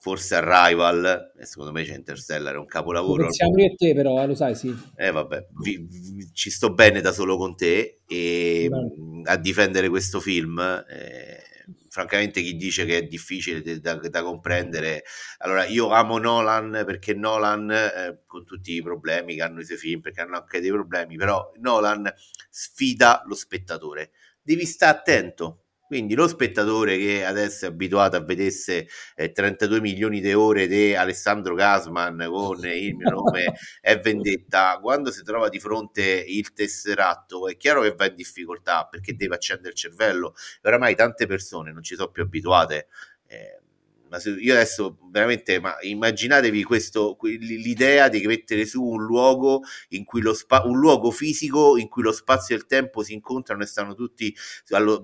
forse 0.00 0.34
Arrival, 0.34 1.32
e 1.38 1.44
secondo 1.44 1.72
me 1.72 1.84
c'è 1.84 1.94
Interstellar, 1.94 2.54
è 2.54 2.58
un 2.58 2.64
capolavoro. 2.64 3.30
Siamo 3.30 3.58
io 3.58 3.66
e 3.66 3.74
te 3.74 3.94
però, 3.94 4.22
eh, 4.22 4.26
lo 4.26 4.34
sai, 4.34 4.54
sì. 4.54 4.74
Eh 4.96 5.10
vabbè, 5.10 5.48
vi, 5.62 5.76
vi, 5.76 6.30
ci 6.32 6.50
sto 6.50 6.72
bene 6.72 7.02
da 7.02 7.12
solo 7.12 7.36
con 7.36 7.54
te 7.54 8.00
e 8.06 8.68
Beh. 8.70 9.30
a 9.30 9.36
difendere 9.36 9.90
questo 9.90 10.18
film. 10.18 10.58
Eh, 10.58 11.44
francamente 11.90 12.40
chi 12.40 12.56
dice 12.56 12.86
che 12.86 12.98
è 12.98 13.02
difficile 13.02 13.80
da, 13.80 13.94
da, 13.94 14.22
comprendere 14.22 15.02
allora 15.38 15.66
io 15.66 15.90
amo 15.90 16.18
Nolan 16.18 16.84
perché 16.86 17.14
Nolan 17.14 17.68
eh, 17.68 18.22
con 18.26 18.44
tutti 18.44 18.74
i 18.74 18.82
problemi 18.82 19.34
che 19.34 19.42
hanno 19.42 19.60
i 19.60 19.64
suoi 19.64 19.76
film 19.76 20.00
perché 20.00 20.20
hanno 20.20 20.36
anche 20.36 20.60
dei 20.60 20.70
problemi 20.70 21.16
però 21.16 21.50
Nolan 21.58 22.12
sfida 22.48 23.24
lo 23.26 23.34
spettatore 23.34 24.12
devi 24.40 24.64
stare 24.66 24.98
attento 24.98 25.64
quindi 25.90 26.14
lo 26.14 26.28
spettatore 26.28 26.96
che 26.98 27.24
adesso 27.24 27.64
è 27.64 27.68
abituato 27.68 28.14
a 28.14 28.20
vedesse 28.20 28.86
eh, 29.16 29.32
32 29.32 29.80
milioni 29.80 30.20
di 30.20 30.32
ore 30.32 30.68
di 30.68 30.94
Alessandro 30.94 31.56
Gasman 31.56 32.28
con 32.30 32.64
il 32.64 32.94
mio 32.94 33.10
nome 33.10 33.54
è 33.82 33.98
vendetta, 33.98 34.78
quando 34.80 35.10
si 35.10 35.24
trova 35.24 35.48
di 35.48 35.58
fronte 35.58 36.24
il 36.28 36.52
tesseratto 36.52 37.48
è 37.48 37.56
chiaro 37.56 37.82
che 37.82 37.96
va 37.96 38.06
in 38.06 38.14
difficoltà 38.14 38.86
perché 38.88 39.16
deve 39.16 39.34
accendere 39.34 39.70
il 39.70 39.74
cervello. 39.74 40.34
Oramai 40.62 40.94
tante 40.94 41.26
persone 41.26 41.72
non 41.72 41.82
ci 41.82 41.96
sono 41.96 42.12
più 42.12 42.22
abituate. 42.22 42.86
Eh, 43.26 43.58
io 44.40 44.52
adesso 44.54 44.98
veramente, 45.10 45.60
ma 45.60 45.76
immaginatevi 45.80 46.62
questo, 46.64 47.16
l'idea 47.22 48.08
di 48.08 48.26
mettere 48.26 48.66
su 48.66 48.82
un 48.82 49.04
luogo 49.04 49.62
in 49.90 50.04
cui 50.04 50.20
lo 50.20 50.34
spa, 50.34 50.62
un 50.64 50.78
luogo 50.78 51.10
fisico 51.10 51.76
in 51.76 51.88
cui 51.88 52.02
lo 52.02 52.12
spazio 52.12 52.54
e 52.54 52.58
il 52.58 52.66
tempo 52.66 53.02
si 53.02 53.12
incontrano 53.12 53.62
e 53.62 53.66
stanno 53.66 53.94
tutti, 53.94 54.34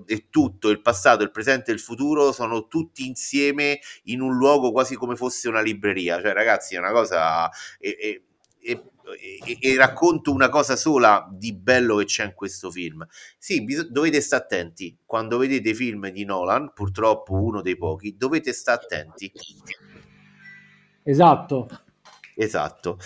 e 0.05 0.27
tutto, 0.29 0.69
il 0.69 0.81
passato, 0.81 1.23
il 1.23 1.31
presente 1.31 1.71
e 1.71 1.73
il 1.73 1.79
futuro 1.79 2.31
sono 2.31 2.67
tutti 2.67 3.07
insieme 3.07 3.79
in 4.03 4.21
un 4.21 4.35
luogo 4.35 4.71
quasi 4.71 4.95
come 4.95 5.15
fosse 5.15 5.47
una 5.47 5.61
libreria. 5.61 6.21
Cioè, 6.21 6.33
ragazzi, 6.33 6.75
è 6.75 6.79
una 6.79 6.91
cosa. 6.91 7.49
E, 7.79 7.97
e, 7.99 8.21
e 8.71 8.83
e, 9.15 9.57
e, 9.59 9.77
racconto 9.77 10.33
una 10.33 10.49
cosa 10.49 10.75
sola 10.75 11.27
di 11.31 11.53
bello 11.53 11.95
che 11.97 12.05
c'è 12.05 12.25
in 12.25 12.33
questo 12.33 12.69
film. 12.69 13.05
Sì, 13.37 13.63
bis- 13.63 13.87
dovete 13.87 14.19
stare 14.19 14.43
attenti 14.43 14.97
quando 15.05 15.37
vedete 15.37 15.73
film 15.73 16.09
di 16.09 16.25
Nolan, 16.25 16.71
purtroppo 16.73 17.33
uno 17.33 17.61
dei 17.61 17.77
pochi, 17.77 18.17
dovete 18.17 18.51
stare 18.51 18.81
attenti. 18.83 19.31
Esatto. 21.03 21.69
Esatto. 22.35 22.99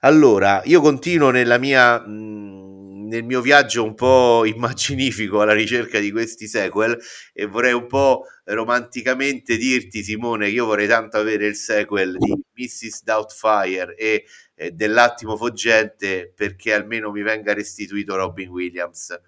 Allora, 0.00 0.62
io 0.64 0.80
continuo 0.80 1.30
nella 1.30 1.58
mia 1.58 1.98
mh, 1.98 2.75
nel 3.06 3.24
mio 3.24 3.40
viaggio 3.40 3.84
un 3.84 3.94
po' 3.94 4.44
immaginifico 4.44 5.40
alla 5.40 5.52
ricerca 5.52 5.98
di 5.98 6.10
questi 6.10 6.46
sequel 6.46 6.98
e 7.32 7.46
vorrei 7.46 7.72
un 7.72 7.86
po' 7.86 8.24
romanticamente 8.44 9.56
dirti 9.56 10.02
Simone 10.02 10.46
che 10.46 10.52
io 10.52 10.66
vorrei 10.66 10.86
tanto 10.86 11.16
avere 11.16 11.46
il 11.46 11.54
sequel 11.54 12.16
di 12.18 12.34
Mrs. 12.54 13.02
Doubtfire 13.04 13.94
e 13.96 14.24
eh, 14.54 14.70
dell'attimo 14.72 15.36
foggente 15.36 16.32
perché 16.34 16.72
almeno 16.72 17.10
mi 17.10 17.22
venga 17.22 17.54
restituito 17.54 18.16
Robin 18.16 18.48
Williams 18.48 19.18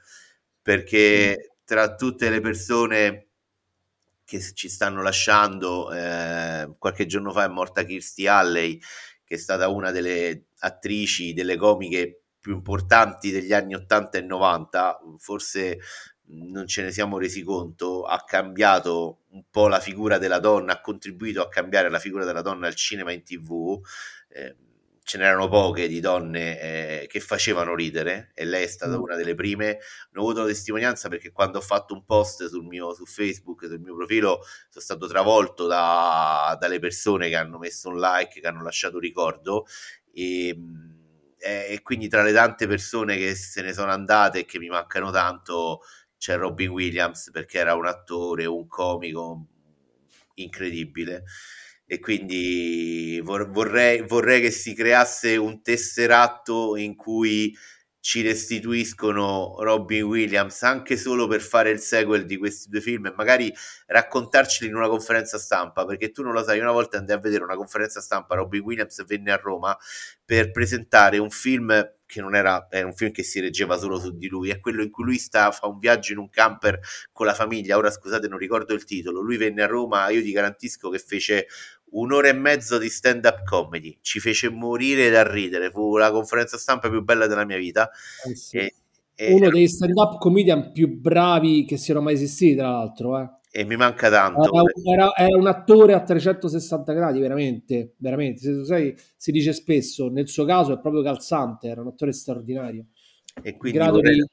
perché 0.61 1.55
tra 1.65 1.95
tutte 1.95 2.31
le 2.31 2.41
persone 2.41 3.27
che 4.25 4.41
ci 4.53 4.69
stanno 4.69 5.03
lasciando 5.03 5.93
eh, 5.93 6.75
qualche 6.79 7.07
giorno 7.07 7.33
fa 7.33 7.45
è 7.45 7.49
morta 7.49 7.85
Kirstie 7.85 8.29
Alley 8.29 8.79
che 9.25 9.35
è 9.35 9.39
stata 9.39 9.69
una 9.69 9.91
delle 9.91 10.47
attrici 10.61 11.33
delle 11.33 11.57
comiche 11.57 12.23
più 12.41 12.55
importanti 12.55 13.31
degli 13.31 13.53
anni 13.53 13.75
80 13.75 14.19
e 14.19 14.23
90 14.23 14.99
forse 15.19 15.79
non 16.31 16.67
ce 16.67 16.83
ne 16.83 16.91
siamo 16.91 17.19
resi 17.19 17.43
conto, 17.43 18.05
ha 18.05 18.23
cambiato 18.25 19.21
un 19.31 19.45
po' 19.51 19.69
la 19.69 19.81
figura 19.81 20.19
della 20.19 20.39
donna, 20.39 20.75
ha 20.75 20.81
contribuito 20.81 21.41
a 21.41 21.49
cambiare 21.49 21.89
la 21.89 21.99
figura 21.99 22.25
della 22.25 22.43
donna 22.43 22.67
al 22.67 22.75
cinema 22.75 23.11
e 23.11 23.15
in 23.15 23.23
tv. 23.23 23.81
Eh, 24.29 24.57
ce 25.09 25.17
n'erano 25.17 25.49
poche 25.49 25.89
di 25.89 26.01
donne 26.01 26.61
eh, 26.61 27.07
che 27.07 27.21
facevano 27.21 27.75
ridere 27.75 28.31
e 28.35 28.45
lei 28.45 28.65
è 28.65 28.67
stata 28.67 28.99
mm. 28.99 29.01
una 29.01 29.17
delle 29.17 29.35
prime. 29.35 29.79
Ne 30.11 30.21
ho 30.21 30.21
avuto 30.21 30.45
testimonianza 30.45 31.09
perché 31.09 31.33
quando 31.33 31.59
ho 31.59 31.63
fatto 31.63 31.95
un 31.95 32.05
post 32.05 32.47
sul 32.47 32.67
mio 32.67 32.93
su 32.93 33.07
Facebook, 33.07 33.65
sul 33.65 33.81
mio 33.81 33.97
profilo, 33.97 34.41
sono 34.69 34.85
stato 34.85 35.07
travolto 35.07 35.67
da, 35.67 36.55
dalle 36.61 36.79
persone 36.79 37.31
che 37.31 37.37
hanno 37.37 37.57
messo 37.57 37.89
un 37.89 37.99
like, 37.99 38.41
che 38.41 38.47
hanno 38.47 38.63
lasciato 38.63 38.97
un 38.97 39.01
ricordo 39.01 39.65
e, 40.13 40.55
e 41.41 41.81
quindi 41.83 42.09
tra 42.09 42.23
le 42.23 42.33
tante 42.33 42.67
persone 42.67 43.17
che 43.17 43.35
se 43.35 43.63
ne 43.63 43.73
sono 43.73 43.91
andate 43.91 44.41
e 44.41 44.45
che 44.45 44.59
mi 44.59 44.69
mancano 44.69 45.11
tanto 45.11 45.81
c'è 46.19 46.37
Robin 46.37 46.71
Williams 46.71 47.31
perché 47.31 47.59
era 47.59 47.75
un 47.75 47.87
attore, 47.87 48.45
un 48.45 48.67
comico 48.67 49.47
incredibile. 50.35 51.25
E 51.87 52.01
quindi 52.01 53.21
vorrei, 53.23 54.03
vorrei 54.03 54.43
che 54.43 54.51
si 54.51 54.75
creasse 54.75 55.37
un 55.37 55.63
tesseratto 55.63 56.77
in 56.77 56.97
cui 56.97 57.57
ci 58.09 58.23
restituiscono 58.23 59.57
Robin 59.59 60.05
Williams 60.05 60.63
anche 60.63 60.97
solo 60.97 61.27
per 61.27 61.43
fare 61.43 61.69
il 61.69 61.79
sequel 61.79 62.25
di 62.25 62.39
questi 62.39 62.71
due 62.71 62.81
film 62.81 63.05
e 63.05 63.13
magari 63.15 63.55
raccontarceli 63.85 64.71
in 64.71 64.77
una 64.77 64.89
conferenza 64.89 65.37
stampa 65.37 65.85
perché 65.85 66.11
tu 66.11 66.23
non 66.23 66.33
lo 66.33 66.43
sai 66.43 66.59
una 66.59 66.73
volta 66.73 66.97
andai 66.97 67.17
a 67.17 67.19
vedere 67.19 67.45
una 67.45 67.55
conferenza 67.55 68.01
stampa 68.01 68.35
Robin 68.35 68.63
Williams 68.63 69.05
venne 69.05 69.31
a 69.31 69.37
Roma 69.37 69.77
per 70.25 70.51
presentare 70.53 71.19
un 71.19 71.29
film 71.29 71.87
che 72.09 72.23
non 72.23 72.35
era, 72.35 72.67
era 72.71 72.87
un 72.87 72.95
film 72.95 73.13
che 73.13 73.23
si 73.23 73.39
reggeva 73.39 73.77
solo 73.77 73.99
su 73.99 74.17
di 74.17 74.29
lui, 74.29 74.49
è 74.49 74.61
quello 74.61 74.83
in 74.83 74.91
cui 74.91 75.05
lui 75.05 75.19
sta, 75.19 75.51
fa 75.51 75.67
un 75.67 75.79
viaggio 75.79 76.13
in 76.13 76.19
un 76.19 76.31
camper 76.31 76.81
con 77.13 77.27
la 77.27 77.35
famiglia, 77.35 77.77
ora 77.77 77.91
scusate 77.91 78.29
non 78.29 78.39
ricordo 78.39 78.73
il 78.73 78.85
titolo, 78.85 79.21
lui 79.21 79.37
venne 79.37 79.63
a 79.63 79.67
Roma, 79.67 80.09
io 80.09 80.23
ti 80.23 80.33
garantisco 80.33 80.89
che 80.89 80.99
fece 80.99 81.47
un'ora 81.93 82.29
e 82.29 82.33
mezzo 82.33 82.79
di 82.79 82.89
stand 82.89 83.25
up 83.25 83.45
comedy, 83.45 83.99
ci 84.01 84.21
fece 84.21 84.51
morire 84.51 85.11
da 85.11 85.31
ridere, 85.31 85.71
fu 85.71 85.97
la 85.97 86.11
conferenza 86.11 86.57
stampa 86.57 86.89
più 86.89 87.03
bella 87.03 87.27
della 87.27 87.45
mia 87.45 87.59
vita. 87.59 87.91
Eh 88.29 88.35
sì. 88.35 88.59
e, 88.59 88.75
e 89.15 89.33
Uno 89.33 89.51
dei 89.51 89.69
stand 89.69 89.97
up 89.97 90.19
comedian 90.19 90.73
più 90.73 90.89
bravi 90.89 91.65
che 91.65 91.77
siano 91.77 92.01
mai 92.01 92.15
esistiti, 92.15 92.57
tra 92.57 92.71
l'altro. 92.71 93.21
Eh. 93.21 93.29
E 93.51 93.65
mi 93.65 93.77
manca 93.77 94.11
tanto. 94.11 94.43
Era, 94.43 94.63
era, 94.85 95.17
era, 95.17 95.37
un 95.39 95.47
attore 95.47 95.95
a 95.95 96.03
360 96.03 96.93
gradi, 96.93 97.19
veramente, 97.19 97.95
veramente. 97.97 98.43
Se 98.43 98.53
tu 98.53 98.63
sai, 98.63 98.95
si 99.17 99.33
dice 99.33 99.53
spesso, 99.53 100.09
nel 100.09 100.29
suo 100.29 100.45
caso 100.45 100.75
è 100.75 100.81
proprio 100.81 101.03
calzante, 101.03 101.69
era 101.69 101.81
un 101.81 101.89
attore 101.89 102.13
straordinario. 102.13 102.87
E 103.43 103.57
quindi 103.57 103.79
vorrei, 103.79 104.15
di 104.15 104.27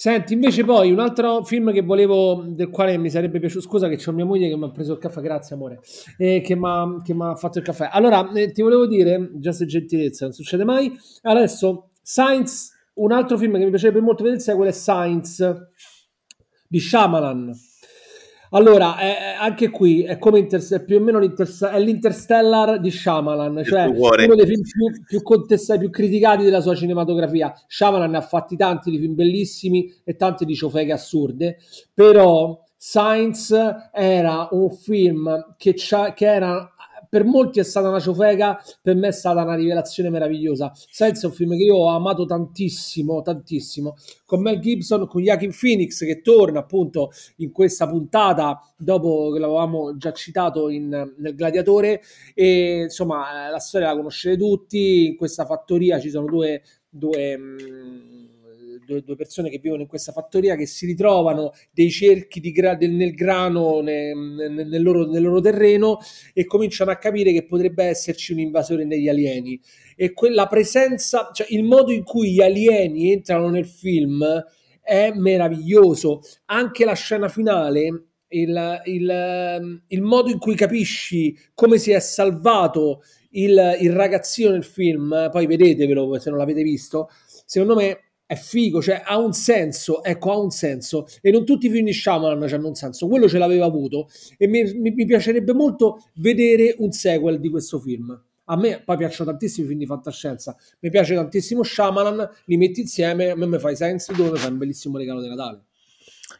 Senti, 0.00 0.32
invece 0.32 0.64
poi 0.64 0.90
un 0.92 0.98
altro 0.98 1.44
film 1.44 1.74
che 1.74 1.82
volevo, 1.82 2.42
del 2.46 2.70
quale 2.70 2.96
mi 2.96 3.10
sarebbe 3.10 3.38
piaciuto, 3.38 3.60
scusa 3.60 3.86
che 3.86 3.98
c'ho 3.98 4.12
mia 4.12 4.24
moglie 4.24 4.48
che 4.48 4.56
mi 4.56 4.64
ha 4.64 4.70
preso 4.70 4.94
il 4.94 4.98
caffè, 4.98 5.20
grazie 5.20 5.54
amore, 5.54 5.80
eh, 6.16 6.40
che 6.40 6.56
mi 6.56 6.64
ha 6.64 7.34
fatto 7.34 7.58
il 7.58 7.64
caffè. 7.64 7.90
Allora, 7.92 8.32
eh, 8.32 8.50
ti 8.50 8.62
volevo 8.62 8.86
dire, 8.86 9.32
già 9.34 9.52
se 9.52 9.66
gentilezza, 9.66 10.24
non 10.24 10.32
succede 10.32 10.64
mai, 10.64 10.90
adesso, 11.20 11.90
Science, 12.02 12.70
un 12.94 13.12
altro 13.12 13.36
film 13.36 13.58
che 13.58 13.64
mi 13.64 13.68
piacerebbe 13.68 14.00
molto 14.00 14.24
vedere, 14.24 14.42
è 14.42 14.54
quello 14.54 14.70
è 14.70 14.72
Science, 14.72 15.68
di 16.66 16.80
Shyamalan 16.80 17.52
allora, 18.50 18.98
eh, 18.98 19.36
anche 19.38 19.70
qui 19.70 20.02
è 20.02 20.18
come 20.18 20.40
Interstellar, 20.40 20.84
più 20.84 20.96
o 20.96 21.00
meno 21.00 21.20
è 21.20 21.80
l'Interstellar 21.80 22.80
di 22.80 22.90
Shyamalan, 22.90 23.62
cioè 23.64 23.84
uno 23.84 24.34
dei 24.34 24.46
film 24.46 24.62
più, 24.62 25.04
più, 25.06 25.22
contestati, 25.22 25.78
più 25.80 25.90
criticati 25.90 26.42
della 26.42 26.60
sua 26.60 26.74
cinematografia. 26.74 27.52
Shyamalan 27.66 28.10
ne 28.10 28.16
ha 28.16 28.22
fatti 28.22 28.56
tanti 28.56 28.90
di 28.90 28.98
film 28.98 29.14
bellissimi 29.14 29.92
e 30.02 30.16
tanti 30.16 30.44
di 30.44 30.54
ciofeghe 30.54 30.92
assurde, 30.92 31.58
però 31.94 32.60
Science 32.76 33.90
era 33.92 34.48
un 34.52 34.70
film 34.70 35.54
che, 35.56 35.74
che 35.74 36.26
era 36.26 36.74
per 37.10 37.24
molti 37.24 37.58
è 37.58 37.64
stata 37.64 37.88
una 37.88 37.98
ciofeca, 37.98 38.62
per 38.80 38.94
me 38.94 39.08
è 39.08 39.12
stata 39.12 39.42
una 39.42 39.56
rivelazione 39.56 40.10
meravigliosa. 40.10 40.72
Senza 40.74 41.26
un 41.26 41.32
film 41.32 41.50
che 41.56 41.64
io 41.64 41.74
ho 41.74 41.88
amato 41.88 42.24
tantissimo, 42.24 43.20
tantissimo, 43.20 43.96
con 44.24 44.40
Mel 44.40 44.60
Gibson, 44.60 45.08
con 45.08 45.20
Joaquin 45.20 45.52
Phoenix 45.52 45.98
che 46.06 46.22
torna 46.22 46.60
appunto 46.60 47.10
in 47.38 47.50
questa 47.50 47.88
puntata 47.88 48.60
dopo 48.76 49.32
che 49.32 49.40
l'avevamo 49.40 49.96
già 49.96 50.12
citato 50.12 50.68
in, 50.68 50.88
nel 50.88 51.34
Gladiatore. 51.34 52.00
E 52.32 52.82
insomma 52.84 53.50
la 53.50 53.58
storia 53.58 53.88
la 53.88 53.96
conoscete 53.96 54.36
tutti, 54.36 55.06
in 55.08 55.16
questa 55.16 55.44
fattoria 55.44 55.98
ci 55.98 56.10
sono 56.10 56.26
due, 56.26 56.62
due 56.88 57.36
mm, 57.36 58.19
due, 58.90 59.02
due, 59.02 59.14
persone 59.14 59.48
che 59.48 59.58
vivono 59.58 59.82
in 59.82 59.88
questa 59.88 60.10
fattoria 60.10 60.56
che 60.56 60.66
si 60.66 60.86
ritrovano 60.86 61.52
dei 61.70 61.90
cerchi 61.90 62.40
gra- 62.50 62.74
del, 62.74 62.90
nel 62.90 63.14
grano 63.14 63.80
ne, 63.80 64.12
nel, 64.14 64.66
nel, 64.66 64.82
loro, 64.82 65.06
nel, 65.06 65.22
loro, 65.22 65.40
terreno 65.40 65.98
e 66.34 66.44
cominciano 66.44 66.90
a 66.90 66.96
capire 66.96 67.32
che 67.32 67.46
potrebbe 67.46 67.84
esserci 67.84 68.32
un 68.32 68.40
invasore 68.40 68.86
degli 68.86 69.08
alieni 69.08 69.60
e 69.96 70.12
quella 70.12 70.46
presenza, 70.46 71.30
cioè 71.32 71.46
il 71.50 71.62
modo 71.62 71.92
in 71.92 72.02
cui 72.02 72.32
gli 72.32 72.40
alieni 72.42 73.12
entrano 73.12 73.48
nel 73.48 73.66
film 73.66 74.24
è 74.82 75.12
meraviglioso. 75.14 76.20
Anche 76.46 76.84
la 76.84 76.94
scena 76.94 77.28
finale, 77.28 78.06
il, 78.28 78.82
il, 78.84 79.82
il 79.86 80.02
modo 80.02 80.30
in 80.30 80.38
cui 80.38 80.54
capisci 80.54 81.36
come 81.54 81.78
si 81.78 81.92
è 81.92 82.00
salvato 82.00 83.02
il, 83.30 83.76
il 83.80 83.92
ragazzino 83.92 84.50
nel 84.50 84.64
film, 84.64 85.28
poi 85.30 85.46
vedetevelo 85.46 86.18
se 86.18 86.30
non 86.30 86.38
l'avete 86.38 86.62
visto, 86.62 87.08
secondo 87.44 87.74
me 87.74 88.09
è 88.30 88.36
figo, 88.36 88.80
cioè 88.80 89.02
ha 89.04 89.18
un 89.18 89.32
senso, 89.32 90.04
ecco, 90.04 90.30
ha 90.30 90.38
un 90.38 90.50
senso. 90.50 91.08
E 91.20 91.32
non 91.32 91.44
tutti 91.44 91.66
i 91.66 91.68
film 91.68 91.86
di 91.86 91.92
Shyamalan 91.92 92.40
hanno 92.40 92.68
un 92.68 92.76
senso, 92.76 93.08
quello 93.08 93.28
ce 93.28 93.38
l'aveva 93.38 93.64
avuto 93.64 94.08
e 94.38 94.46
mi, 94.46 94.62
mi, 94.74 94.92
mi, 94.92 95.04
piacerebbe 95.04 95.52
molto 95.52 96.04
vedere 96.14 96.76
un 96.78 96.92
sequel 96.92 97.40
di 97.40 97.48
questo 97.50 97.80
film. 97.80 98.16
A 98.44 98.56
me 98.56 98.82
poi 98.84 98.98
piacciono 98.98 99.30
tantissimi 99.30 99.66
film 99.66 99.80
di 99.80 99.86
fantascienza, 99.86 100.56
mi 100.78 100.90
piace 100.90 101.16
tantissimo 101.16 101.64
Shyamalan, 101.64 102.30
li 102.44 102.56
metti 102.56 102.82
insieme, 102.82 103.30
a 103.30 103.34
me 103.34 103.46
mi 103.46 103.58
fai 103.58 103.74
Science 103.74 104.12
2, 104.12 104.30
mi 104.30 104.38
fai 104.38 104.52
un 104.52 104.58
bellissimo 104.58 104.96
regalo 104.96 105.22
di 105.22 105.28
Natale. 105.28 105.64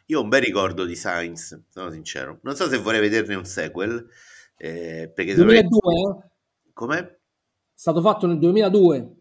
Io 0.05 0.19
ho 0.19 0.23
un 0.23 0.29
bel 0.29 0.41
ricordo 0.41 0.85
di 0.85 0.95
Science, 0.95 1.63
sono 1.67 1.91
sincero. 1.91 2.39
Non 2.43 2.55
so 2.55 2.69
se 2.69 2.77
vorrei 2.77 3.01
vederne 3.01 3.35
un 3.35 3.43
sequel, 3.43 4.07
eh, 4.55 5.11
perché 5.13 5.35
2002, 5.35 5.79
me... 5.83 6.23
eh? 6.23 6.29
Com'è? 6.71 6.99
È 6.99 7.17
stato 7.73 7.99
fatto 7.99 8.27
nel 8.27 8.39
2002. 8.39 9.15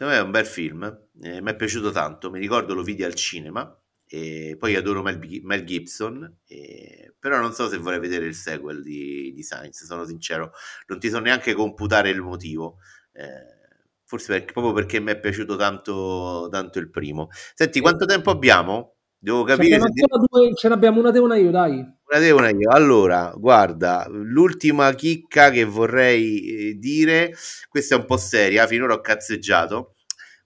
Secondo 0.00 0.18
me 0.18 0.24
è 0.24 0.24
un 0.24 0.30
bel 0.30 0.46
film, 0.46 1.08
eh, 1.20 1.42
mi 1.42 1.50
è 1.50 1.54
piaciuto 1.56 1.90
tanto, 1.90 2.30
mi 2.30 2.38
ricordo 2.38 2.72
lo 2.72 2.82
vidi 2.82 3.04
al 3.04 3.12
cinema, 3.12 3.78
e 4.06 4.56
poi 4.58 4.74
adoro 4.74 5.02
Mel, 5.02 5.18
Mel 5.42 5.62
Gibson, 5.62 6.38
e... 6.46 7.14
però 7.18 7.38
non 7.38 7.52
so 7.52 7.68
se 7.68 7.76
vorrei 7.76 8.00
vedere 8.00 8.24
il 8.24 8.34
sequel 8.34 8.82
di, 8.82 9.30
di 9.34 9.42
Science, 9.42 9.84
sono 9.84 10.06
sincero, 10.06 10.52
non 10.86 10.98
ti 10.98 11.10
so 11.10 11.18
neanche 11.18 11.52
computare 11.52 12.08
il 12.08 12.22
motivo. 12.22 12.78
Eh, 13.12 13.58
forse 14.06 14.32
perché, 14.32 14.52
proprio 14.54 14.72
perché 14.72 15.00
mi 15.00 15.10
è 15.10 15.20
piaciuto 15.20 15.56
tanto, 15.56 16.48
tanto 16.50 16.78
il 16.78 16.88
primo. 16.88 17.28
Senti, 17.52 17.80
quanto 17.80 18.06
tempo 18.06 18.30
abbiamo? 18.30 18.94
Devo 19.18 19.44
capire. 19.44 19.78
Ce, 19.78 19.80
se... 19.80 20.06
due, 20.30 20.54
ce 20.54 20.68
n'abbiamo 20.68 21.00
una 21.00 21.12
te 21.12 21.18
una 21.18 21.36
io, 21.36 21.50
dai. 21.50 21.86
Una 22.12 22.50
io. 22.50 22.70
Allora, 22.70 23.32
guarda, 23.36 24.06
l'ultima 24.10 24.92
chicca 24.94 25.50
che 25.50 25.64
vorrei 25.64 26.70
eh, 26.70 26.74
dire, 26.74 27.32
questa 27.68 27.94
è 27.94 27.98
un 27.98 28.04
po' 28.04 28.16
seria, 28.16 28.66
finora 28.66 28.94
ho 28.94 29.00
cazzeggiato. 29.00 29.94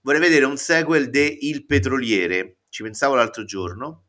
Vorrei 0.03 0.21
vedere 0.21 0.45
un 0.45 0.59
sequel 0.59 1.09
de 1.09 1.25
Il 1.41 1.65
Petroliere. 1.65 2.59
Ci 2.69 2.83
pensavo 2.83 3.15
l'altro 3.15 3.45
giorno 3.45 4.04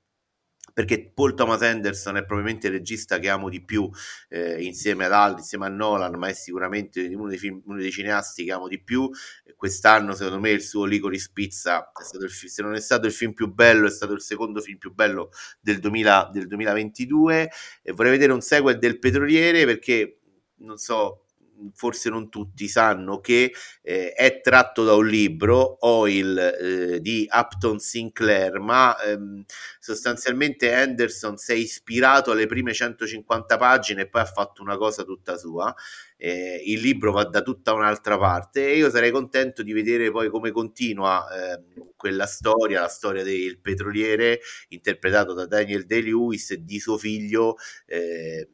perché 0.75 1.09
Paul 1.13 1.35
Thomas 1.35 1.61
Anderson 1.61 2.17
è 2.17 2.25
probabilmente 2.25 2.67
il 2.67 2.73
regista 2.73 3.17
che 3.17 3.29
amo 3.29 3.47
di 3.47 3.63
più 3.63 3.89
eh, 4.27 4.61
insieme 4.61 5.05
ad 5.05 5.13
altri, 5.13 5.39
insieme 5.39 5.67
a 5.67 5.69
Nolan, 5.69 6.15
ma 6.15 6.27
è 6.27 6.33
sicuramente 6.33 7.01
uno 7.15 7.29
dei, 7.29 7.37
film, 7.37 7.61
uno 7.63 7.77
dei 7.77 7.91
cineasti 7.91 8.43
che 8.43 8.51
amo 8.51 8.67
di 8.67 8.83
più. 8.83 9.09
Quest'anno, 9.55 10.13
secondo 10.15 10.41
me, 10.41 10.49
il 10.49 10.61
suo 10.61 10.83
Licorice 10.83 11.29
Pizza, 11.31 11.93
è 11.97 12.03
stato 12.03 12.25
il, 12.25 12.29
se 12.29 12.61
non 12.61 12.73
è 12.73 12.81
stato 12.81 13.05
il 13.05 13.13
film 13.13 13.31
più 13.31 13.53
bello, 13.53 13.87
è 13.87 13.89
stato 13.89 14.11
il 14.11 14.21
secondo 14.21 14.59
film 14.59 14.77
più 14.77 14.93
bello 14.93 15.29
del, 15.61 15.79
2000, 15.79 16.29
del 16.33 16.47
2022. 16.47 17.49
E 17.81 17.91
vorrei 17.93 18.11
vedere 18.11 18.33
un 18.33 18.41
sequel 18.41 18.77
del 18.77 18.99
Petroliere 18.99 19.63
perché, 19.63 20.19
non 20.57 20.75
so, 20.75 21.24
forse 21.73 22.09
non 22.09 22.29
tutti 22.29 22.67
sanno 22.67 23.19
che 23.19 23.53
eh, 23.81 24.11
è 24.13 24.41
tratto 24.41 24.83
da 24.83 24.93
un 24.93 25.07
libro, 25.07 25.77
Oil, 25.85 26.37
eh, 26.37 27.01
di 27.01 27.27
Upton 27.31 27.79
Sinclair, 27.79 28.59
ma 28.59 28.99
ehm, 29.01 29.43
sostanzialmente 29.79 30.73
Anderson 30.73 31.37
si 31.37 31.51
è 31.51 31.55
ispirato 31.55 32.31
alle 32.31 32.47
prime 32.47 32.73
150 32.73 33.57
pagine 33.57 34.01
e 34.03 34.07
poi 34.07 34.21
ha 34.21 34.25
fatto 34.25 34.61
una 34.61 34.77
cosa 34.77 35.03
tutta 35.03 35.37
sua. 35.37 35.73
Eh, 36.17 36.61
il 36.65 36.79
libro 36.79 37.11
va 37.11 37.25
da 37.25 37.41
tutta 37.41 37.73
un'altra 37.73 38.17
parte 38.17 38.65
e 38.67 38.77
io 38.77 38.89
sarei 38.89 39.11
contento 39.11 39.63
di 39.63 39.73
vedere 39.73 40.11
poi 40.11 40.29
come 40.29 40.51
continua 40.51 41.25
ehm, 41.29 41.91
quella 41.95 42.25
storia, 42.25 42.81
la 42.81 42.87
storia 42.87 43.23
del 43.23 43.59
petroliere 43.59 44.39
interpretato 44.69 45.33
da 45.33 45.45
Daniel 45.45 45.85
Day-Lewis 45.85 46.51
e 46.51 46.63
di 46.63 46.79
suo 46.79 46.97
figlio 46.97 47.57
eh, 47.85 48.49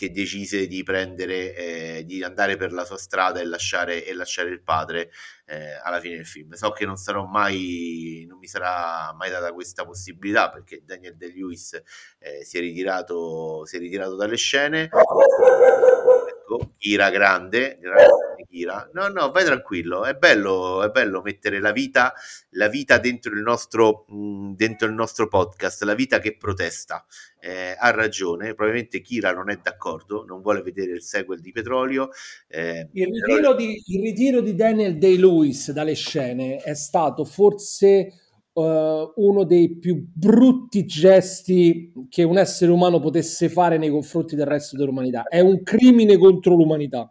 che 0.00 0.10
decise 0.10 0.66
di 0.66 0.82
prendere, 0.82 1.54
eh, 1.54 2.04
di 2.06 2.22
andare 2.22 2.56
per 2.56 2.72
la 2.72 2.86
sua 2.86 2.96
strada 2.96 3.38
e 3.38 3.44
lasciare, 3.44 4.02
e 4.02 4.14
lasciare 4.14 4.48
il 4.48 4.62
padre 4.62 5.10
eh, 5.44 5.74
alla 5.74 6.00
fine 6.00 6.16
del 6.16 6.24
film. 6.24 6.52
So 6.52 6.70
che 6.70 6.86
non 6.86 6.96
sarò 6.96 7.26
mai, 7.26 8.24
non 8.26 8.38
mi 8.38 8.46
sarà 8.46 9.12
mai 9.14 9.28
data 9.28 9.52
questa 9.52 9.84
possibilità 9.84 10.48
perché 10.48 10.80
Daniel 10.86 11.18
De-Lewis 11.18 11.82
eh, 12.18 12.42
si, 12.44 12.56
è 12.56 12.60
ritirato, 12.60 13.66
si 13.66 13.76
è 13.76 13.78
ritirato 13.78 14.16
dalle 14.16 14.36
scene. 14.36 14.84
Ecco, 14.84 16.72
Ira 16.78 17.10
grande, 17.10 17.76
grande 17.78 18.19
Kira. 18.50 18.90
No, 18.92 19.06
no, 19.08 19.30
vai 19.30 19.44
tranquillo, 19.44 20.04
è 20.04 20.14
bello, 20.14 20.82
è 20.82 20.90
bello 20.90 21.22
mettere 21.22 21.60
la 21.60 21.70
vita, 21.70 22.12
la 22.50 22.68
vita 22.68 22.98
dentro 22.98 23.32
il 23.32 23.40
nostro, 23.40 24.04
mh, 24.08 24.14
mm, 24.16 24.52
dentro 24.54 24.88
il 24.88 24.94
nostro 24.94 25.28
podcast, 25.28 25.82
la 25.84 25.94
vita 25.94 26.18
che 26.18 26.36
protesta. 26.36 27.06
Eh, 27.38 27.74
ha 27.78 27.90
ragione, 27.92 28.54
probabilmente 28.54 29.00
Kira 29.00 29.32
non 29.32 29.48
è 29.48 29.58
d'accordo, 29.62 30.24
non 30.26 30.42
vuole 30.42 30.62
vedere 30.62 30.90
il 30.92 31.02
sequel 31.02 31.40
di 31.40 31.52
Petrolio. 31.52 32.10
Eh, 32.48 32.88
il, 32.92 33.06
ritiro 33.06 33.36
però... 33.36 33.54
di, 33.54 33.82
il 33.86 34.02
ritiro 34.02 34.40
di 34.40 34.54
Daniel 34.54 34.98
Day-Lewis 34.98 35.70
dalle 35.70 35.94
scene 35.94 36.56
è 36.56 36.74
stato 36.74 37.24
forse 37.24 38.14
Uh, 38.52 39.12
uno 39.14 39.44
dei 39.44 39.78
più 39.78 40.04
brutti 40.12 40.84
gesti 40.84 41.92
che 42.08 42.24
un 42.24 42.36
essere 42.36 42.72
umano 42.72 42.98
potesse 42.98 43.48
fare 43.48 43.78
nei 43.78 43.90
confronti 43.90 44.34
del 44.34 44.44
resto 44.44 44.76
dell'umanità. 44.76 45.22
È 45.28 45.38
un 45.38 45.62
crimine 45.62 46.18
contro 46.18 46.56
l'umanità. 46.56 47.10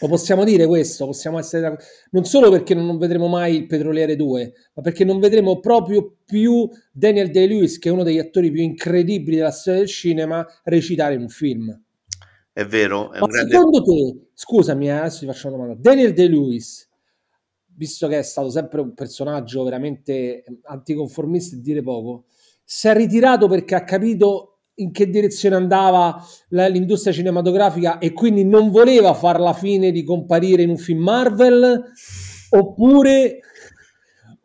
Lo 0.00 0.08
possiamo 0.08 0.44
dire 0.44 0.66
questo, 0.66 1.06
possiamo 1.06 1.38
essere 1.38 1.76
non 2.10 2.24
solo 2.24 2.50
perché 2.50 2.74
non 2.74 2.98
vedremo 2.98 3.28
mai 3.28 3.56
il 3.56 3.66
Petroliere 3.66 4.14
2, 4.14 4.52
ma 4.74 4.82
perché 4.82 5.04
non 5.04 5.18
vedremo 5.18 5.58
proprio 5.58 6.16
più 6.24 6.68
Daniel 6.92 7.30
Day-Lewis, 7.30 7.78
che 7.78 7.88
è 7.88 7.92
uno 7.92 8.02
degli 8.02 8.18
attori 8.18 8.50
più 8.50 8.62
incredibili 8.62 9.36
della 9.36 9.50
storia 9.50 9.80
del 9.80 9.88
cinema, 9.88 10.46
recitare 10.64 11.14
in 11.14 11.22
un 11.22 11.28
film. 11.28 11.82
È 12.52 12.64
vero, 12.66 13.12
è 13.12 13.20
ma 13.20 13.26
grande... 13.26 13.50
secondo 13.50 13.82
te, 13.82 14.28
scusami, 14.34 14.86
eh, 14.86 14.90
adesso 14.90 15.20
ti 15.20 15.26
faccio 15.26 15.48
una 15.48 15.56
domanda, 15.56 15.80
Daniel 15.80 16.12
Day-Lewis, 16.12 16.88
visto 17.74 18.08
che 18.08 18.18
è 18.18 18.22
stato 18.22 18.50
sempre 18.50 18.80
un 18.80 18.94
personaggio 18.94 19.62
veramente 19.62 20.44
anticonformista 20.62 21.56
e 21.56 21.60
dire 21.60 21.82
poco, 21.82 22.24
si 22.64 22.88
è 22.88 22.94
ritirato 22.94 23.48
perché 23.48 23.74
ha 23.74 23.84
capito 23.84 24.55
in 24.76 24.92
che 24.92 25.08
direzione 25.08 25.56
andava 25.56 26.22
l'industria 26.48 27.12
cinematografica 27.12 27.98
e 27.98 28.12
quindi 28.12 28.44
non 28.44 28.70
voleva 28.70 29.14
far 29.14 29.40
la 29.40 29.52
fine 29.52 29.90
di 29.90 30.04
comparire 30.04 30.62
in 30.62 30.70
un 30.70 30.76
film 30.76 31.02
Marvel 31.02 31.82
oppure 32.50 33.40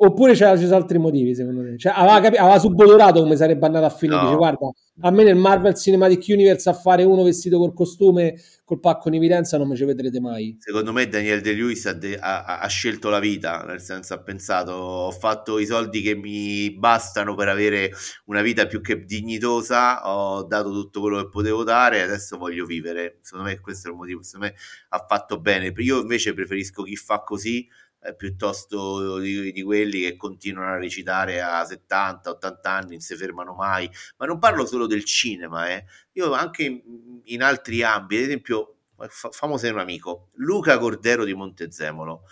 oppure 0.03 0.33
c'erano 0.33 0.75
altri 0.75 0.97
motivi 0.97 1.35
secondo 1.35 1.61
me 1.61 1.77
cioè, 1.77 1.93
aveva, 1.95 2.19
capi- 2.19 2.37
aveva 2.37 2.57
subodorato 2.57 3.21
come 3.21 3.35
sarebbe 3.35 3.65
andato 3.65 3.85
a 3.85 3.89
finire 3.89 4.19
no. 4.19 4.25
dice 4.25 4.35
guarda 4.35 4.71
a 5.03 5.11
me 5.11 5.23
nel 5.23 5.35
Marvel 5.35 5.75
Cinematic 5.75 6.25
Universe 6.27 6.69
a 6.69 6.73
fare 6.73 7.03
uno 7.03 7.23
vestito 7.23 7.57
col 7.57 7.73
costume 7.73 8.35
col 8.63 8.79
pacco 8.79 9.07
in 9.07 9.15
evidenza 9.15 9.57
non 9.57 9.67
mi 9.67 9.75
ci 9.75 9.83
vedrete 9.83 10.19
mai. 10.19 10.55
Secondo 10.59 10.91
me 10.93 11.07
Daniel 11.07 11.41
De 11.41 11.53
Lewis 11.53 11.85
ha, 11.87 11.93
de- 11.93 12.17
ha, 12.17 12.59
ha, 12.59 12.67
scelto 12.67 13.09
la 13.09 13.19
vita 13.19 13.63
nel 13.63 13.81
senso 13.81 14.13
ha 14.13 14.21
pensato 14.21 14.71
ho 14.71 15.11
fatto 15.11 15.59
i 15.59 15.65
soldi 15.65 16.01
che 16.01 16.15
mi 16.15 16.71
bastano 16.71 17.35
per 17.35 17.49
avere 17.49 17.91
una 18.25 18.41
vita 18.41 18.67
più 18.67 18.81
che 18.81 19.03
dignitosa 19.03 20.07
ho 20.07 20.43
dato 20.43 20.71
tutto 20.71 21.01
quello 21.01 21.17
che 21.17 21.29
potevo 21.29 21.63
dare 21.63 22.01
adesso 22.01 22.37
voglio 22.37 22.65
vivere. 22.65 23.17
Secondo 23.21 23.49
me 23.49 23.59
questo 23.59 23.87
è 23.87 23.91
il 23.91 23.97
motivo 23.97 24.23
secondo 24.23 24.47
me 24.47 24.55
ha 24.89 25.05
fatto 25.07 25.39
bene. 25.39 25.73
Io 25.77 25.99
invece 25.99 26.33
preferisco 26.33 26.83
chi 26.83 26.95
fa 26.95 27.21
così 27.23 27.67
eh, 28.03 28.15
piuttosto 28.15 29.19
di, 29.19 29.51
di, 29.51 29.61
quelli 29.61 30.01
che 30.01 30.17
continuano 30.17 30.73
a 30.73 30.77
recitare 30.77 31.41
a 31.41 31.61
70-80 31.63 32.55
anni, 32.63 32.91
non 32.91 32.99
si 32.99 33.15
fermano 33.15 33.53
mai. 33.53 33.89
Ma 34.17 34.25
non 34.25 34.39
parlo 34.39 34.65
solo 34.65 34.87
del 34.87 35.05
cinema, 35.05 35.69
eh. 35.69 35.85
io 36.13 36.33
anche 36.33 36.63
in, 36.63 36.81
in 37.25 37.43
altri 37.43 37.83
ambiti, 37.83 38.21
ad 38.21 38.27
esempio, 38.27 38.75
fa, 39.07 39.29
famoso 39.31 39.69
un 39.69 39.79
amico, 39.79 40.29
Luca 40.35 40.77
Cordero 40.77 41.23
di 41.23 41.33
Montezemolo. 41.33 42.23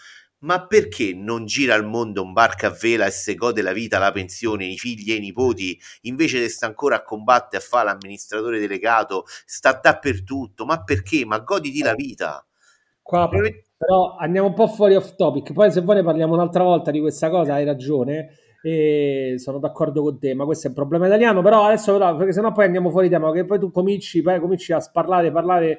Ma 0.41 0.65
perché 0.65 1.13
non 1.13 1.45
gira 1.45 1.75
al 1.75 1.86
mondo 1.86 2.23
un 2.23 2.32
barco 2.32 2.65
a 2.65 2.69
vela 2.69 3.05
e 3.05 3.12
se 3.12 3.36
gode 3.36 3.62
la 3.62 3.73
vita, 3.73 3.99
la 3.99 4.13
pensione, 4.13 4.65
i 4.65 4.77
figli 4.77 5.12
e 5.12 5.15
i 5.15 5.19
nipoti, 5.19 5.77
invece 6.03 6.39
di 6.39 6.47
sta 6.47 6.65
ancora 6.65 6.95
a 6.95 7.03
combattere 7.03 7.62
a 7.62 7.65
fare 7.65 7.88
l'amministratore 7.88 8.58
delegato, 8.58 9.25
sta 9.45 9.73
dappertutto? 9.73 10.63
Ma 10.63 10.82
perché? 10.82 11.25
Ma 11.25 11.39
goditi 11.39 11.82
la 11.82 11.93
vita. 11.93 12.45
Qua, 13.01 13.27
però 13.79 14.17
andiamo 14.17 14.47
un 14.47 14.53
po' 14.53 14.67
fuori 14.67 14.95
off 14.95 15.15
topic. 15.15 15.53
Poi, 15.53 15.71
se 15.71 15.79
vuoi, 15.79 15.95
ne 15.95 16.03
parliamo 16.03 16.33
un'altra 16.33 16.63
volta 16.63 16.91
di 16.91 16.99
questa 16.99 17.29
cosa. 17.29 17.53
Hai 17.53 17.63
ragione. 17.63 18.31
E 18.61 19.35
sono 19.37 19.57
d'accordo 19.57 20.01
con 20.01 20.19
te, 20.19 20.33
ma 20.33 20.43
questo 20.43 20.65
è 20.67 20.69
un 20.69 20.75
problema 20.75 21.07
italiano. 21.07 21.41
Però 21.41 21.63
adesso, 21.63 21.93
però, 21.93 22.13
perché 22.17 22.33
sennò 22.33 22.51
poi 22.51 22.65
andiamo 22.65 22.89
fuori 22.89 23.07
tema. 23.07 23.31
Che 23.31 23.45
poi 23.45 23.57
tu 23.57 23.71
cominci, 23.71 24.21
poi 24.21 24.37
cominci 24.41 24.73
a 24.73 24.85
parlare, 24.91 25.31
parlare 25.31 25.69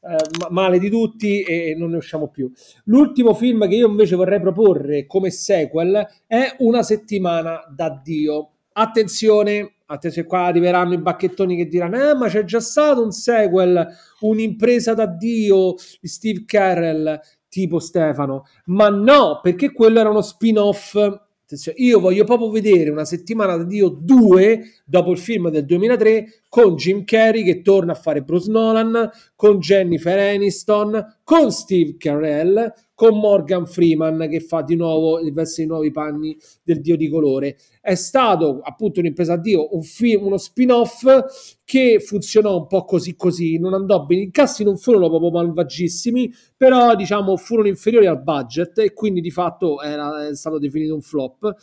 eh, 0.00 0.48
male 0.50 0.78
di 0.78 0.88
tutti 0.88 1.42
e 1.42 1.74
non 1.76 1.90
ne 1.90 1.96
usciamo 1.96 2.28
più. 2.28 2.48
L'ultimo 2.84 3.34
film 3.34 3.66
che 3.66 3.74
io 3.74 3.88
invece 3.88 4.14
vorrei 4.14 4.38
proporre 4.38 5.06
come 5.06 5.30
sequel 5.30 6.06
è 6.28 6.54
Una 6.58 6.84
settimana 6.84 7.60
da 7.74 8.00
Dio. 8.00 8.50
Attenzione, 8.74 9.78
attenzione, 9.86 10.28
qua 10.28 10.44
arriveranno 10.44 10.92
i 10.92 10.98
bacchettoni 10.98 11.56
che 11.56 11.66
diranno: 11.66 12.10
eh, 12.10 12.14
ma 12.14 12.28
c'è 12.28 12.44
già 12.44 12.60
stato 12.60 13.02
un 13.02 13.10
sequel, 13.10 13.84
un'impresa 14.20 14.94
da 14.94 15.06
Dio 15.06 15.74
di 16.00 16.06
Steve 16.06 16.44
Carell 16.46 17.18
tipo 17.58 17.80
Stefano, 17.80 18.46
ma 18.66 18.88
no, 18.88 19.40
perché 19.42 19.72
quello 19.72 19.98
era 19.98 20.10
uno 20.10 20.22
spin-off. 20.22 20.96
Io 21.76 21.98
voglio 21.98 22.24
proprio 22.24 22.50
vedere 22.50 22.90
una 22.90 23.06
settimana 23.06 23.56
da 23.56 23.64
Dio 23.64 23.88
2 23.88 24.82
dopo 24.84 25.10
il 25.12 25.18
film 25.18 25.48
del 25.48 25.64
2003 25.64 26.42
con 26.48 26.76
Jim 26.76 27.04
Carrey 27.04 27.42
che 27.42 27.62
torna 27.62 27.92
a 27.92 27.96
fare 27.96 28.22
Bruce 28.22 28.50
Nolan, 28.50 29.10
con 29.34 29.58
Jennifer 29.58 30.18
Aniston, 30.18 31.16
con 31.24 31.50
Steve 31.50 31.96
Carell, 31.96 32.70
con 32.98 33.16
Morgan 33.16 33.64
Freeman 33.64 34.26
che 34.28 34.40
fa 34.40 34.62
di 34.62 34.74
nuovo 34.74 35.20
veste 35.30 35.62
i 35.62 35.66
nuovi 35.66 35.92
panni 35.92 36.36
del 36.64 36.80
dio 36.80 36.96
di 36.96 37.08
colore. 37.08 37.56
È 37.80 37.94
stato 37.94 38.58
appunto 38.60 38.98
un'impresa 38.98 39.34
a 39.34 39.36
Dio, 39.38 39.72
un 39.76 39.82
film, 39.82 40.24
uno 40.24 40.36
spin-off 40.36 41.06
che 41.62 42.00
funzionò 42.00 42.56
un 42.56 42.66
po' 42.66 42.84
così 42.84 43.14
così, 43.14 43.56
non 43.56 43.72
andò 43.72 44.04
bene, 44.04 44.22
i 44.22 44.30
cassi 44.32 44.64
non 44.64 44.76
furono 44.78 45.08
proprio 45.10 45.30
malvagissimi, 45.30 46.34
però 46.56 46.96
diciamo 46.96 47.36
furono 47.36 47.68
inferiori 47.68 48.06
al 48.06 48.20
budget 48.20 48.78
e 48.78 48.92
quindi 48.92 49.20
di 49.20 49.30
fatto 49.30 49.80
era, 49.80 50.26
è 50.26 50.34
stato 50.34 50.58
definito 50.58 50.92
un 50.92 51.00
flop. 51.00 51.54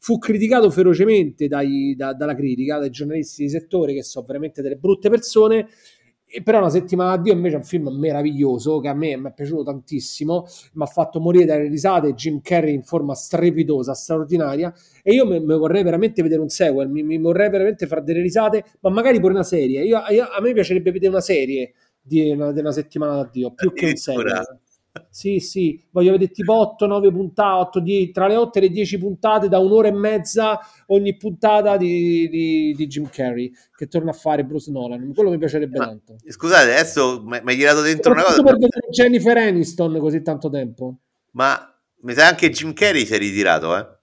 Fu 0.00 0.18
criticato 0.18 0.70
ferocemente 0.70 1.46
dai, 1.46 1.94
da, 1.96 2.14
dalla 2.14 2.34
critica, 2.34 2.78
dai 2.78 2.90
giornalisti 2.90 3.44
di 3.44 3.48
settore 3.48 3.94
che 3.94 4.02
sono 4.02 4.26
veramente 4.26 4.60
delle 4.60 4.74
brutte 4.74 5.08
persone 5.08 5.68
e 6.32 6.42
però 6.42 6.58
una 6.58 6.70
settimana 6.70 7.12
addio 7.12 7.32
invece 7.32 7.54
è 7.54 7.58
un 7.58 7.64
film 7.64 7.88
meraviglioso 7.88 8.78
che 8.78 8.88
a 8.88 8.94
me 8.94 9.16
mi 9.16 9.28
è 9.28 9.32
piaciuto 9.32 9.64
tantissimo, 9.64 10.46
mi 10.74 10.82
ha 10.84 10.86
fatto 10.86 11.18
morire 11.18 11.44
dalle 11.44 11.68
risate, 11.68 12.14
Jim 12.14 12.40
Carrey 12.40 12.72
in 12.72 12.82
forma 12.82 13.14
strepitosa, 13.14 13.94
straordinaria 13.94 14.72
e 15.02 15.12
io 15.12 15.26
mi, 15.26 15.40
mi 15.40 15.56
vorrei 15.56 15.82
veramente 15.82 16.22
vedere 16.22 16.40
un 16.40 16.48
sequel, 16.48 16.88
mi, 16.88 17.02
mi, 17.02 17.18
vorrei 17.18 17.50
veramente 17.50 17.86
fare 17.86 18.04
delle 18.04 18.20
risate, 18.20 18.64
ma 18.80 18.90
magari 18.90 19.18
pure 19.18 19.32
una 19.32 19.42
serie. 19.42 19.82
Io, 19.82 20.00
io, 20.10 20.28
a 20.30 20.40
me 20.40 20.52
piacerebbe 20.52 20.92
vedere 20.92 21.10
una 21.10 21.20
serie 21.20 21.72
di 22.00 22.30
una, 22.30 22.52
di 22.52 22.60
una 22.60 22.72
settimana 22.72 23.16
d'addio, 23.16 23.52
più 23.52 23.72
che 23.72 23.86
un 23.86 23.96
sequel. 23.96 24.60
Sì, 25.08 25.38
sì, 25.38 25.84
voglio 25.90 26.12
vedere 26.12 26.32
tipo 26.32 26.52
8, 26.54 26.86
9 26.86 27.12
puntate, 27.12 27.60
8, 27.60 27.80
10, 27.80 28.10
tra 28.10 28.26
le 28.26 28.36
8 28.36 28.58
e 28.58 28.60
le 28.62 28.68
10 28.70 28.98
puntate 28.98 29.48
da 29.48 29.58
un'ora 29.58 29.88
e 29.88 29.92
mezza 29.92 30.58
ogni 30.86 31.16
puntata 31.16 31.76
di, 31.76 32.28
di, 32.28 32.74
di 32.76 32.86
Jim 32.86 33.08
Carrey 33.08 33.52
che 33.76 33.86
torna 33.86 34.10
a 34.10 34.14
fare 34.14 34.44
Bruce 34.44 34.70
Nolan. 34.70 35.12
Quello 35.14 35.30
mi 35.30 35.38
piacerebbe 35.38 35.78
Ma, 35.78 35.86
tanto. 35.86 36.16
Scusate, 36.26 36.72
adesso 36.72 37.22
mi 37.24 37.38
hai 37.44 37.56
tirato 37.56 37.82
dentro 37.82 38.12
una 38.12 38.22
cosa. 38.22 38.42
per 38.42 38.54
vedere 38.54 38.88
Jennifer 38.90 39.36
Aniston 39.36 39.98
così 39.98 40.22
tanto 40.22 40.50
tempo. 40.50 40.98
Ma 41.32 41.58
mi 42.02 42.12
sa 42.12 42.26
anche 42.26 42.50
Jim 42.50 42.72
Carrey 42.72 43.06
si 43.06 43.14
è 43.14 43.18
ritirato, 43.18 43.76
eh? 43.76 43.99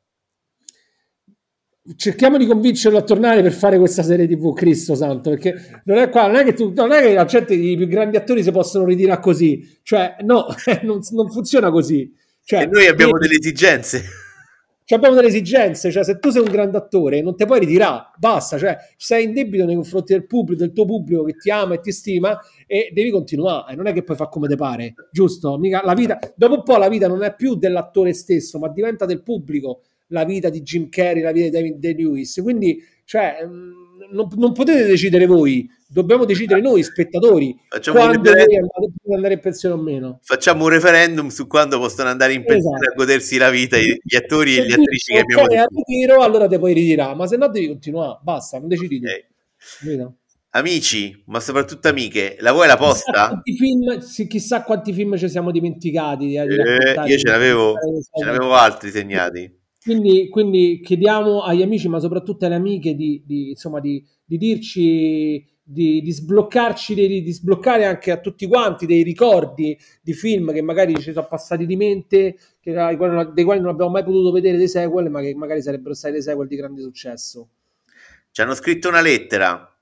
Cerchiamo 1.95 2.37
di 2.37 2.45
convincerlo 2.45 2.97
a 2.97 3.01
tornare 3.01 3.41
per 3.41 3.53
fare 3.53 3.77
questa 3.77 4.03
serie 4.03 4.27
TV, 4.27 4.53
Cristo 4.53 4.95
Santo, 4.95 5.29
perché 5.29 5.81
non 5.85 5.97
è 5.97 6.09
qua, 6.09 6.27
non 6.27 6.35
è 6.35 6.43
che, 6.43 6.53
tu, 6.53 6.73
non 6.75 6.91
è 6.91 7.01
che 7.01 7.13
la 7.13 7.25
gente, 7.25 7.53
i 7.53 7.77
più 7.77 7.87
grandi 7.87 8.17
attori 8.17 8.43
si 8.43 8.51
possono 8.51 8.85
ritirare 8.85 9.21
così, 9.21 9.79
cioè 9.83 10.17
no, 10.21 10.47
non, 10.83 10.99
non 11.11 11.29
funziona 11.29 11.71
così. 11.71 12.13
Cioè, 12.43 12.61
e 12.61 12.65
noi 12.67 12.87
abbiamo 12.87 13.17
delle 13.17 13.35
esigenze. 13.35 14.03
Cioè 14.87 14.97
abbiamo 14.97 15.15
delle 15.15 15.27
esigenze, 15.27 15.91
cioè 15.91 16.05
se 16.05 16.17
tu 16.17 16.29
sei 16.29 16.41
un 16.41 16.49
grande 16.49 16.77
attore 16.77 17.21
non 17.21 17.35
ti 17.35 17.45
puoi 17.45 17.59
ritirare, 17.59 18.11
basta, 18.17 18.57
cioè 18.57 18.77
sei 18.95 19.25
in 19.25 19.33
debito 19.33 19.65
nei 19.65 19.75
confronti 19.75 20.13
del 20.13 20.25
pubblico, 20.25 20.61
del 20.61 20.71
tuo 20.71 20.85
pubblico 20.85 21.23
che 21.23 21.33
ti 21.33 21.51
ama 21.51 21.73
e 21.73 21.81
ti 21.81 21.91
stima 21.91 22.39
e 22.65 22.89
devi 22.93 23.11
continuare, 23.11 23.75
non 23.75 23.87
è 23.87 23.91
che 23.91 24.03
puoi 24.03 24.15
fare 24.15 24.29
come 24.29 24.47
ti 24.47 24.55
pare, 24.55 24.93
giusto? 25.11 25.57
Mica 25.57 25.81
la 25.83 25.93
vita, 25.93 26.17
dopo 26.37 26.53
un 26.53 26.63
po' 26.63 26.77
la 26.77 26.87
vita 26.87 27.09
non 27.09 27.21
è 27.21 27.35
più 27.35 27.55
dell'attore 27.55 28.13
stesso, 28.13 28.59
ma 28.59 28.69
diventa 28.69 29.03
del 29.03 29.23
pubblico, 29.23 29.81
la 30.07 30.25
vita 30.25 30.49
di 30.49 30.61
Jim 30.61 30.89
Carrey, 30.89 31.21
la 31.21 31.31
vita 31.31 31.45
di 31.45 31.51
David 31.51 31.75
De 31.77 31.93
Lewis. 31.93 32.39
Quindi, 32.41 32.81
cioè, 33.05 33.37
mm, 33.45 33.87
non, 34.11 34.27
non, 34.35 34.53
potete 34.53 34.85
decidere 34.85 35.25
voi, 35.25 35.69
dobbiamo 35.87 36.25
decidere 36.25 36.61
noi, 36.61 36.83
spettatori, 36.83 37.55
Facciamo 37.67 37.99
quando 37.99 38.29
andate, 38.29 38.45
andare 39.13 39.33
in 39.33 39.39
pensione 39.39 39.75
o 39.75 39.77
meno. 39.77 40.19
Facciamo 40.23 40.63
un 40.63 40.69
referendum 40.69 41.27
su 41.27 41.47
quando 41.47 41.79
possono 41.79 42.09
andare 42.09 42.33
in 42.33 42.43
pensione 42.43 42.77
esatto. 42.77 42.93
a 42.93 42.95
godersi 42.95 43.37
la 43.37 43.49
vita 43.49 43.77
gli 43.77 44.15
attori 44.15 44.53
se 44.53 44.61
e 44.61 44.65
gli 44.65 44.71
attrici 44.71 45.13
che 45.13 45.19
abbiamo 45.19 45.47
detto. 45.47 45.67
ritiro, 45.75 46.21
allora 46.21 46.47
te 46.47 46.57
puoi 46.57 46.73
ritirare, 46.73 47.15
ma 47.15 47.27
se 47.27 47.37
no 47.37 47.49
devi 47.49 47.67
continuare, 47.67 48.19
basta, 48.21 48.59
non 48.59 48.67
decidi 48.67 48.97
okay. 48.97 49.25
tu. 49.97 50.15
Amici, 50.51 51.23
ma 51.27 51.39
soprattutto 51.39 51.87
amiche, 51.87 52.37
la 52.39 52.51
vuoi 52.51 52.67
la 52.67 52.77
posta? 52.77 53.41
Chissà 53.43 53.57
film, 53.57 53.99
sì, 53.99 54.27
chissà 54.27 54.63
quanti 54.63 54.91
film 54.91 55.15
ci 55.17 55.29
siamo 55.29 55.51
dimenticati. 55.51 56.35
Eh, 56.35 56.41
eh, 56.41 57.05
io 57.05 57.17
ce 57.17 57.29
l'avevo, 57.29 57.75
ce 58.17 58.25
l'avevo 58.25 58.53
altri 58.53 58.89
segnati. 58.89 59.55
Quindi, 59.87 60.27
quindi, 60.27 60.81
chiediamo 60.83 61.43
agli 61.43 61.61
amici, 61.61 61.87
ma 61.87 62.01
soprattutto 62.01 62.45
alle 62.45 62.55
amiche, 62.55 62.93
di, 62.93 63.23
di, 63.25 63.51
insomma, 63.51 63.79
di, 63.79 64.05
di 64.25 64.37
dirci, 64.37 65.47
di, 65.63 66.11
sbloccarci, 66.11 66.93
di, 66.93 67.23
di, 67.23 67.31
sbloccare 67.31 67.85
anche 67.85 68.11
a 68.11 68.19
tutti 68.19 68.47
quanti 68.47 68.85
dei 68.85 69.01
ricordi 69.01 69.79
di 70.01 70.11
film 70.11 70.51
che 70.51 70.61
magari 70.61 70.93
ci 70.95 71.13
sono 71.13 71.25
passati 71.25 71.65
di 71.65 71.77
mente, 71.77 72.35
che, 72.59 72.73
dei, 72.73 72.97
quali, 72.97 73.31
dei 73.33 73.45
quali 73.45 73.61
non 73.61 73.69
abbiamo 73.69 73.91
mai 73.91 74.03
potuto 74.03 74.29
vedere 74.31 74.57
dei 74.57 74.67
sequel, 74.67 75.09
ma 75.09 75.21
che 75.21 75.33
magari 75.35 75.61
sarebbero 75.61 75.93
stati 75.93 76.15
dei 76.15 76.21
sequel 76.21 76.49
di 76.49 76.57
grande 76.57 76.81
successo. 76.81 77.47
Ci 78.29 78.41
hanno 78.41 78.55
scritto 78.55 78.89
una 78.89 78.99
lettera. 78.99 79.73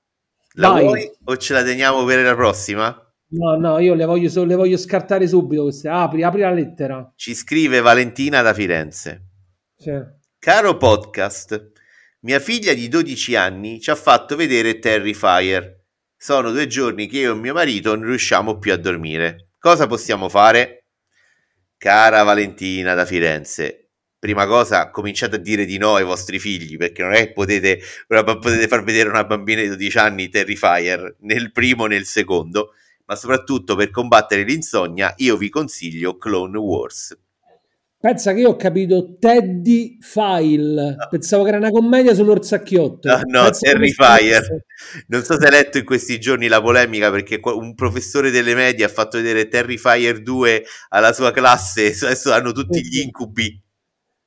La 0.58 0.68
Vai. 0.68 0.84
vuoi 0.84 1.10
o 1.24 1.36
ce 1.36 1.52
la 1.52 1.64
teniamo 1.64 2.04
per 2.04 2.22
la 2.22 2.36
prossima? 2.36 3.12
No, 3.30 3.56
no, 3.56 3.80
io 3.80 3.94
le 3.94 4.04
voglio, 4.04 4.44
le 4.44 4.54
voglio 4.54 4.76
scartare 4.76 5.26
subito 5.26 5.64
queste. 5.64 5.88
Apri, 5.88 6.22
apri 6.22 6.42
la 6.42 6.52
lettera. 6.52 7.12
Ci 7.16 7.34
scrive 7.34 7.80
Valentina 7.80 8.40
da 8.40 8.54
Firenze. 8.54 9.25
Sì. 9.78 9.92
Caro 10.38 10.78
podcast, 10.78 11.72
mia 12.20 12.40
figlia 12.40 12.72
di 12.72 12.88
12 12.88 13.36
anni 13.36 13.78
ci 13.78 13.90
ha 13.90 13.94
fatto 13.94 14.34
vedere 14.34 14.78
Terrifier. 14.78 15.84
Sono 16.16 16.50
due 16.50 16.66
giorni 16.66 17.06
che 17.06 17.18
io 17.18 17.32
e 17.32 17.34
mio 17.36 17.52
marito 17.52 17.94
non 17.94 18.06
riusciamo 18.06 18.58
più 18.58 18.72
a 18.72 18.76
dormire. 18.76 19.50
Cosa 19.58 19.86
possiamo 19.86 20.30
fare? 20.30 20.86
Cara 21.76 22.22
Valentina 22.22 22.94
da 22.94 23.04
Firenze, 23.04 23.90
prima 24.18 24.46
cosa 24.46 24.90
cominciate 24.90 25.36
a 25.36 25.40
dire 25.40 25.66
di 25.66 25.76
no 25.76 25.96
ai 25.96 26.04
vostri 26.04 26.38
figli 26.38 26.78
perché 26.78 27.02
non 27.02 27.12
è 27.12 27.26
che 27.26 27.32
potete, 27.34 27.80
potete 28.06 28.68
far 28.68 28.82
vedere 28.82 29.10
una 29.10 29.24
bambina 29.24 29.60
di 29.60 29.68
12 29.68 29.98
anni 29.98 30.30
Terrifier 30.30 31.16
nel 31.20 31.52
primo 31.52 31.84
e 31.84 31.88
nel 31.88 32.06
secondo, 32.06 32.72
ma 33.04 33.14
soprattutto 33.14 33.76
per 33.76 33.90
combattere 33.90 34.42
l'insonnia 34.42 35.12
io 35.18 35.36
vi 35.36 35.50
consiglio 35.50 36.16
Clone 36.16 36.56
Wars. 36.56 37.14
Pensa 38.06 38.32
che 38.32 38.38
io 38.38 38.50
ho 38.50 38.56
capito 38.56 39.16
Teddy 39.18 39.98
File, 40.00 40.94
pensavo 41.10 41.42
che 41.42 41.48
era 41.48 41.58
una 41.58 41.72
commedia 41.72 42.14
sull'orsacchiotto. 42.14 43.08
No, 43.08 43.20
no 43.42 43.50
Terrifier. 43.50 44.64
Non 45.08 45.24
so 45.24 45.36
se 45.36 45.44
hai 45.44 45.50
letto 45.50 45.78
in 45.78 45.84
questi 45.84 46.20
giorni 46.20 46.46
la 46.46 46.62
polemica 46.62 47.10
perché 47.10 47.40
un 47.42 47.74
professore 47.74 48.30
delle 48.30 48.54
medie 48.54 48.84
ha 48.84 48.88
fatto 48.88 49.16
vedere 49.16 49.48
Terrifier 49.48 50.22
2 50.22 50.62
alla 50.90 51.12
sua 51.12 51.32
classe, 51.32 51.86
adesso 52.00 52.32
hanno 52.32 52.52
tutti 52.52 52.80
gli 52.80 53.00
incubi. 53.00 53.60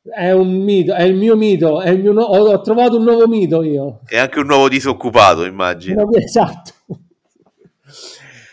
È 0.04 0.30
un 0.32 0.62
mito, 0.62 0.94
è 0.94 1.04
il 1.04 1.16
mio 1.16 1.38
mito, 1.38 1.82
il 1.82 2.02
mio 2.02 2.12
no- 2.12 2.24
ho, 2.24 2.60
trovato 2.60 2.98
un 2.98 3.04
nuovo 3.06 3.30
mito 3.30 3.64
io. 3.64 4.02
E 4.10 4.18
anche 4.18 4.40
un 4.40 4.48
nuovo 4.48 4.68
disoccupato, 4.68 5.46
immagino. 5.46 6.06
Esatto. 6.12 6.74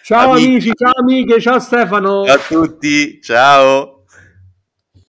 Ciao 0.05 0.31
amici, 0.31 0.47
amici 0.47 0.71
ciao 0.77 0.93
amiche, 1.01 1.41
ciao 1.41 1.59
Stefano. 1.59 2.25
Ciao 2.25 2.37
a 2.37 2.39
tutti, 2.39 3.21
ciao. 3.21 3.96